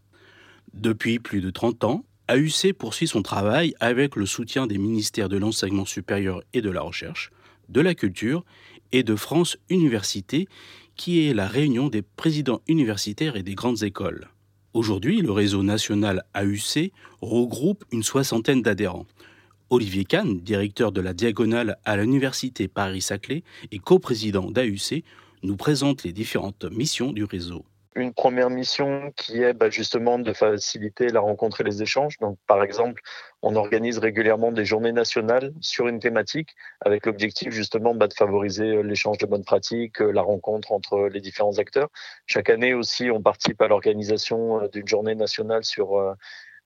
Depuis 0.75 1.19
plus 1.19 1.41
de 1.41 1.51
30 1.51 1.85
ans, 1.85 2.05
AUC 2.31 2.75
poursuit 2.75 3.09
son 3.09 3.23
travail 3.23 3.75
avec 3.81 4.15
le 4.17 4.27
soutien 4.27 4.67
des 4.67 4.77
ministères 4.77 5.31
de 5.31 5.39
l'enseignement 5.39 5.87
supérieur 5.87 6.43
et 6.53 6.61
de 6.61 6.71
la 6.71 6.83
recherche, 6.83 7.31
de 7.71 7.81
la 7.81 7.95
culture 7.95 8.45
et 8.93 9.03
de 9.03 9.17
France 9.17 9.57
Université 9.71 10.47
qui 10.99 11.27
est 11.27 11.33
la 11.33 11.47
réunion 11.47 11.89
des 11.89 12.03
présidents 12.03 12.61
universitaires 12.67 13.37
et 13.37 13.43
des 13.43 13.55
grandes 13.55 13.85
écoles. 13.85 14.29
Aujourd'hui, 14.75 15.23
le 15.23 15.31
réseau 15.31 15.63
national 15.63 16.25
AUC 16.35 16.93
regroupe 17.23 17.85
une 17.93 18.03
soixantaine 18.03 18.63
d'adhérents. 18.63 19.07
Olivier 19.71 20.05
Kahn, 20.05 20.41
directeur 20.41 20.93
de 20.93 21.01
la 21.01 21.15
Diagonale 21.15 21.79
à 21.85 21.97
l'Université 21.97 22.69
Paris-Saclay 22.69 23.45
et 23.71 23.79
coprésident 23.79 24.51
d'AUC, 24.51 25.05
nous 25.45 25.57
présente 25.57 26.03
les 26.03 26.13
différentes 26.13 26.65
missions 26.65 27.13
du 27.13 27.25
réseau 27.25 27.65
une 27.95 28.13
première 28.13 28.51
mission 28.51 29.13
qui 29.17 29.43
est 29.43 29.53
bah, 29.53 29.71
justement 29.71 30.19
de 30.19 30.33
faciliter 30.33 31.09
la 31.09 31.21
rencontre 31.21 31.61
et 31.61 31.65
les 31.65 31.83
échanges. 31.83 32.19
Donc, 32.19 32.39
par 32.47 32.63
exemple, 32.63 33.03
on 33.43 33.57
organise 33.57 33.99
régulièrement 33.99 34.53
des 34.53 34.65
journées 34.65 34.93
nationales 34.93 35.53
sur 35.61 35.89
une 35.89 36.01
thématique 36.01 36.55
avec 36.85 37.07
l'objectif 37.07 37.53
justement 37.53 37.95
bah, 37.95 38.09
de 38.09 38.15
favoriser 38.15 38.77
euh, 38.77 38.83
l'échange 38.83 39.19
de 39.19 39.27
bonnes 39.27 39.45
pratiques, 39.45 40.01
euh, 40.01 40.11
la 40.11 40.23
rencontre 40.23 40.73
entre 40.73 41.09
les 41.09 41.21
différents 41.21 41.59
acteurs. 41.59 41.89
Chaque 42.27 42.51
année 42.51 42.75
aussi, 42.75 43.11
on 43.11 43.23
participe 43.23 43.61
à 43.63 43.69
l'organisation 43.69 44.63
euh, 44.63 44.69
d'une 44.69 44.87
journée 44.87 45.15
nationale 45.15 45.65
sur 45.65 46.17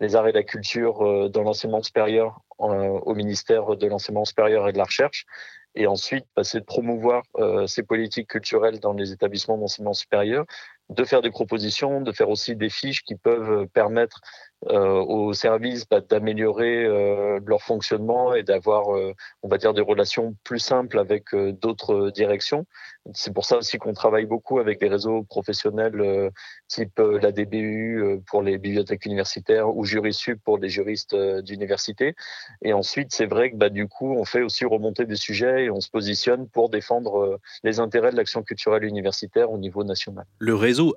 les 0.01 0.17
arts 0.17 0.29
et 0.29 0.33
la 0.33 0.43
culture 0.43 1.31
dans 1.31 1.43
l'enseignement 1.43 1.83
supérieur 1.83 2.41
au 2.59 3.15
ministère 3.15 3.77
de 3.77 3.87
l'enseignement 3.87 4.25
supérieur 4.25 4.69
et 4.69 4.73
de 4.73 4.79
la 4.79 4.85
recherche 4.85 5.27
et 5.75 5.87
ensuite 5.87 6.27
bah, 6.37 6.45
c'est 6.45 6.61
de 6.61 6.65
promouvoir 6.65 7.23
ces 7.67 7.83
politiques 7.83 8.29
culturelles 8.29 8.81
dans 8.81 8.93
les 8.93 9.13
établissements 9.13 9.59
d'enseignement 9.59 9.93
supérieur 9.93 10.45
de 10.91 11.05
faire 11.05 11.23
des 11.23 11.31
propositions, 11.31 12.01
de 12.01 12.13
faire 12.13 12.29
aussi 12.29 12.57
des 12.57 12.69
fiches 12.69 13.03
qui 13.03 13.17
peuvent 13.17 13.67
permettre 13.69 14.21
euh, 14.71 15.01
aux 15.01 15.33
services 15.33 15.89
bah, 15.89 16.01
d'améliorer 16.01 16.85
euh, 16.85 17.41
leur 17.45 17.63
fonctionnement 17.63 18.33
et 18.33 18.45
d'avoir, 18.45 18.95
euh, 18.95 19.13
on 19.43 19.49
va 19.49 19.59
dire, 19.59 19.75
des 19.75 19.81
relations 19.81 20.37
plus 20.45 20.61
simples 20.61 21.01
avec 21.01 21.35
d'autres 21.35 22.11
directions. 22.11 22.67
C'est 23.13 23.35
pour 23.35 23.45
ça 23.45 23.57
aussi 23.57 23.79
qu'on 23.79 23.93
travaille 23.93 24.27
beaucoup 24.27 24.61
avec 24.61 24.79
des 24.79 24.89
réseaux 24.89 25.25
professionnels 25.25 26.31
type 26.69 27.01
la 27.01 27.33
DBU 27.33 28.23
pour 28.29 28.43
les 28.43 28.59
bibliothèques 28.59 29.05
universitaires 29.07 29.77
ou 29.77 29.85
Jurisup 29.85 30.41
pour 30.45 30.59
les 30.59 30.69
juristes 30.69 31.17
d'université. 31.43 32.15
Et 32.63 32.73
ensuite, 32.73 33.09
c'est 33.11 33.27
vrai 33.27 33.51
que 33.51 33.57
bah, 33.57 33.71
du 33.71 33.89
coup, 33.89 34.15
on 34.17 34.25
fait 34.25 34.43
aussi 34.43 34.65
remonter 34.65 35.05
des 35.05 35.17
sujets 35.17 35.65
et 35.65 35.71
on 35.71 35.81
se 35.81 35.91
positionne 35.91 36.49
pour 36.49 36.69
défendre 36.69 37.41
les 37.65 37.81
intérêts 37.81 38.13
de 38.13 38.17
l'action 38.17 38.45
culturelle 38.45 38.85
universitaire 38.85 39.51
au 39.51 39.59
niveau 39.59 39.83
national. 39.83 40.25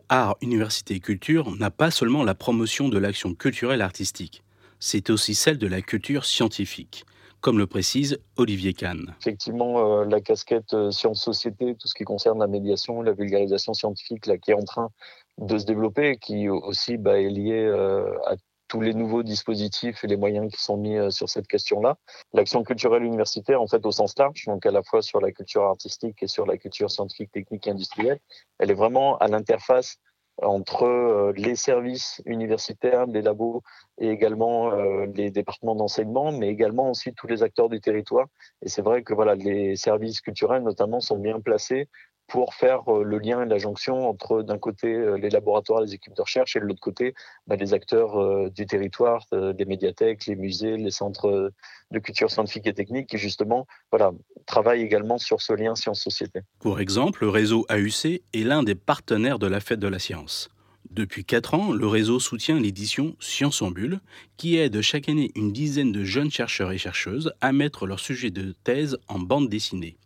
Art, 0.10 0.38
Université 0.42 0.96
et 0.96 1.00
Culture 1.00 1.56
n'a 1.58 1.70
pas 1.70 1.92
seulement 1.92 2.24
la 2.24 2.36
promotion 2.36 2.90
de 2.90 2.98
l'action 2.98 3.34
culturelle 3.34 3.82
artistique. 3.82 4.44
C'est 4.80 5.10
aussi 5.10 5.36
celle 5.36 5.58
de 5.58 5.68
la 5.68 5.82
culture 5.82 6.26
scientifique, 6.26 7.06
comme 7.42 7.58
le 7.58 7.68
précise 7.68 8.20
Olivier 8.38 8.74
Kahn. 8.74 9.14
Effectivement, 9.22 10.02
euh, 10.02 10.06
la 10.06 10.22
casquette 10.22 10.74
euh, 10.74 10.92
sciences-société, 10.92 11.76
tout 11.76 11.88
ce 11.88 11.94
qui 11.94 12.04
concerne 12.04 12.40
la 12.40 12.48
médiation, 12.48 13.02
la 13.02 13.14
vulgarisation 13.14 13.74
scientifique, 13.74 14.26
là, 14.26 14.38
qui 14.38 14.52
est 14.52 14.56
en 14.56 14.64
train 14.64 14.90
de 15.38 15.58
se 15.58 15.66
développer, 15.66 16.18
qui 16.18 16.50
aussi 16.50 16.98
bah, 16.98 17.20
est 17.20 17.30
liée 17.30 17.66
euh, 17.66 18.18
à 18.26 18.36
tous 18.76 18.82
les 18.82 18.94
nouveaux 18.94 19.24
dispositifs 19.24 20.04
et 20.04 20.08
les 20.08 20.18
moyens 20.18 20.52
qui 20.52 20.62
sont 20.62 20.76
mis 20.76 20.98
sur 21.10 21.30
cette 21.30 21.48
question-là. 21.48 21.96
L'action 22.34 22.62
culturelle 22.62 23.04
universitaire, 23.04 23.62
en 23.62 23.68
fait, 23.68 23.86
au 23.86 23.92
sens 23.94 24.18
large, 24.18 24.44
donc 24.48 24.66
à 24.66 24.72
la 24.72 24.84
fois 24.84 25.02
sur 25.02 25.22
la 25.22 25.32
culture 25.32 25.64
artistique 25.64 26.22
et 26.22 26.28
sur 26.28 26.46
la 26.46 26.58
culture 26.58 26.92
scientifique, 26.92 27.32
technique 27.32 27.66
et 27.68 27.72
industrielle, 27.72 28.20
elle 28.60 28.72
est 28.72 28.74
vraiment 28.84 29.18
à 29.20 29.30
l'interface 29.30 29.98
entre 30.42 30.84
euh, 30.84 31.32
les 31.38 31.56
services 31.56 32.22
universitaires, 32.26 33.06
les 33.06 33.22
labos 33.22 33.62
et 33.98 34.10
également 34.10 34.74
euh, 34.74 35.06
les 35.14 35.32
départements 35.32 35.76
d'enseignement, 35.76 36.34
mais 36.34 36.50
également 36.50 36.90
aussi 36.90 37.14
tous 37.14 37.28
les 37.28 37.44
acteurs 37.44 37.70
du 37.70 37.80
territoire. 37.80 38.28
Et 38.62 38.68
c'est 38.68 38.82
vrai 38.82 39.04
que 39.04 39.14
voilà, 39.14 39.36
les 39.36 39.78
services 39.78 40.20
culturels 40.20 40.64
notamment 40.64 41.00
sont 41.00 41.18
bien 41.18 41.40
placés 41.40 41.88
pour 42.28 42.54
faire 42.54 42.82
euh, 42.88 43.04
le 43.04 43.20
lien 43.20 43.44
et 43.44 43.46
la 43.46 43.58
jonction 43.58 44.10
entre 44.10 44.42
d'un 44.42 44.58
côté 44.58 44.88
euh, 44.88 45.18
les 45.18 45.30
laboratoires, 45.30 45.82
les 45.82 45.94
équipes 45.94 46.16
de 46.16 46.22
recherche 46.22 46.56
et 46.56 46.60
de 46.60 46.66
l'autre 46.66 46.82
côté 46.82 47.14
bah, 47.48 47.56
les 47.56 47.74
acteurs 47.74 48.20
euh, 48.20 48.50
du 48.50 48.66
territoire, 48.66 49.26
des 49.32 49.66
médiathèques, 49.66 50.26
les 50.26 50.36
musées, 50.36 50.78
les 50.78 50.92
centres 50.92 51.52
de 51.92 52.00
culture 52.00 52.32
scientifique 52.32 52.68
et 52.68 52.74
technique 52.74 53.08
qui 53.08 53.18
justement 53.18 53.68
voilà, 53.92 54.12
travaillent 54.46 54.82
également 54.82 55.18
sur 55.18 55.42
ce 55.42 55.54
lien 55.54 55.76
science-société. 55.76 56.42
Pour 56.60 56.80
exemple, 56.80 57.24
le 57.24 57.30
réseau 57.30 57.66
AUC 57.70 58.22
est 58.34 58.44
l'un 58.44 58.64
des 58.64 58.76
partenaires 58.76 59.40
de 59.40 59.48
la 59.48 59.60
Fête 59.60 59.80
de 59.80 59.88
la 59.88 60.00
Science. 60.00 60.50
Depuis 60.92 61.26
4 61.26 61.54
ans, 61.56 61.74
le 61.74 61.88
réseau 61.88 62.20
soutient 62.20 62.60
l'édition 62.60 63.16
Science 63.20 63.62
en 63.62 63.72
Bulle, 63.72 64.00
qui 64.38 64.58
aide 64.58 64.82
chaque 64.82 65.10
année 65.10 65.32
une 65.36 65.52
dizaine 65.52 65.92
de 65.92 66.04
jeunes 66.04 66.32
chercheurs 66.32 66.72
et 66.72 66.78
chercheuses 66.78 67.34
à 67.42 67.52
mettre 67.52 67.86
leur 67.86 68.00
sujet 68.00 68.30
de 68.30 68.56
thèse 68.64 68.98
en 69.08 69.20
bande 69.20 69.50
dessinée. 69.50 69.98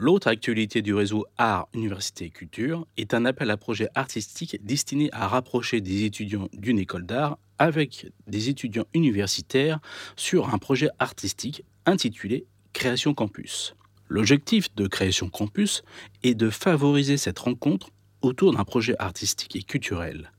L'autre 0.00 0.28
actualité 0.28 0.80
du 0.80 0.94
réseau 0.94 1.26
Art, 1.38 1.68
Université 1.74 2.26
et 2.26 2.30
Culture 2.30 2.86
est 2.96 3.14
un 3.14 3.24
appel 3.24 3.50
à 3.50 3.56
projet 3.56 3.88
artistique 3.96 4.56
destiné 4.64 5.10
à 5.10 5.26
rapprocher 5.26 5.80
des 5.80 6.04
étudiants 6.04 6.48
d'une 6.52 6.78
école 6.78 7.04
d'art 7.04 7.36
avec 7.58 8.06
des 8.28 8.48
étudiants 8.48 8.86
universitaires 8.94 9.80
sur 10.14 10.54
un 10.54 10.58
projet 10.58 10.88
artistique 11.00 11.64
intitulé 11.84 12.46
Création 12.74 13.12
Campus. 13.12 13.74
L'objectif 14.08 14.72
de 14.76 14.86
Création 14.86 15.28
Campus 15.30 15.82
est 16.22 16.36
de 16.36 16.48
favoriser 16.48 17.16
cette 17.16 17.40
rencontre 17.40 17.90
autour 18.22 18.54
d'un 18.54 18.62
projet 18.62 18.94
artistique 19.00 19.56
et 19.56 19.64
culturel. 19.64 20.30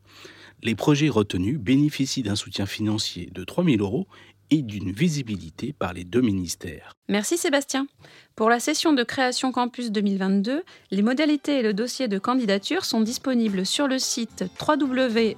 Les 0.62 0.76
projets 0.76 1.10
retenus 1.10 1.60
bénéficient 1.60 2.24
d'un 2.24 2.36
soutien 2.36 2.66
financier 2.66 3.30
de 3.34 3.44
3 3.44 3.66
000 3.66 3.78
euros 3.82 4.08
et 4.52 4.62
d'une 4.62 4.92
visibilité 4.92 5.74
par 5.74 5.94
les 5.94 6.04
deux 6.04 6.22
ministères. 6.22 6.94
Merci 7.08 7.38
Sébastien. 7.38 7.88
Pour 8.36 8.50
la 8.50 8.60
session 8.60 8.94
de 8.94 9.04
création 9.04 9.52
campus 9.52 9.92
2022, 9.92 10.64
les 10.92 11.02
modalités 11.02 11.60
et 11.60 11.62
le 11.62 11.74
dossier 11.74 12.08
de 12.08 12.18
candidature 12.20 12.86
sont 12.86 13.02
disponibles 13.02 13.66
sur 13.66 13.88
le 13.88 14.00
site 14.00 14.46
www.auc.asso.fr 14.66 15.34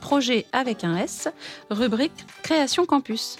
projet 0.00 0.46
avec 0.52 0.84
un 0.84 0.96
S, 0.96 1.28
rubrique 1.70 2.24
Création 2.42 2.84
campus. 2.84 3.36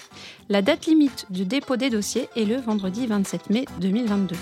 La 0.49 0.62
date 0.62 0.87
limite 0.87 1.27
du 1.31 1.44
dépôt 1.44 1.77
des 1.77 1.90
dossiers 1.90 2.29
est 2.37 2.44
le 2.44 2.57
vendredi 2.57 3.07
27 3.07 3.51
mai 3.51 3.64
2022. 3.81 4.37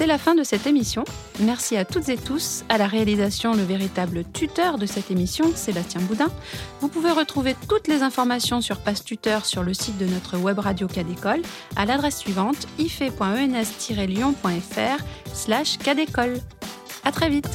C'est 0.00 0.06
la 0.06 0.16
fin 0.16 0.34
de 0.34 0.44
cette 0.44 0.66
émission. 0.66 1.04
Merci 1.40 1.76
à 1.76 1.84
toutes 1.84 2.08
et 2.08 2.16
tous. 2.16 2.64
À 2.70 2.78
la 2.78 2.86
réalisation, 2.86 3.52
le 3.52 3.62
véritable 3.62 4.24
tuteur 4.32 4.78
de 4.78 4.86
cette 4.86 5.10
émission, 5.10 5.54
Sébastien 5.54 6.00
Boudin. 6.00 6.28
Vous 6.80 6.88
pouvez 6.88 7.10
retrouver 7.10 7.54
toutes 7.68 7.86
les 7.86 8.02
informations 8.02 8.62
sur 8.62 8.78
Passe 8.78 9.04
Tuteur 9.04 9.44
sur 9.44 9.62
le 9.62 9.74
site 9.74 9.98
de 9.98 10.06
notre 10.06 10.38
web 10.38 10.58
radio 10.58 10.88
Cadécole 10.88 11.42
à 11.76 11.84
l'adresse 11.84 12.16
suivante 12.16 12.66
ife.ens-lyon.fr 12.78 15.04
slash 15.34 15.76
cadécole. 15.76 16.38
À 17.04 17.12
très 17.12 17.28
vite 17.28 17.50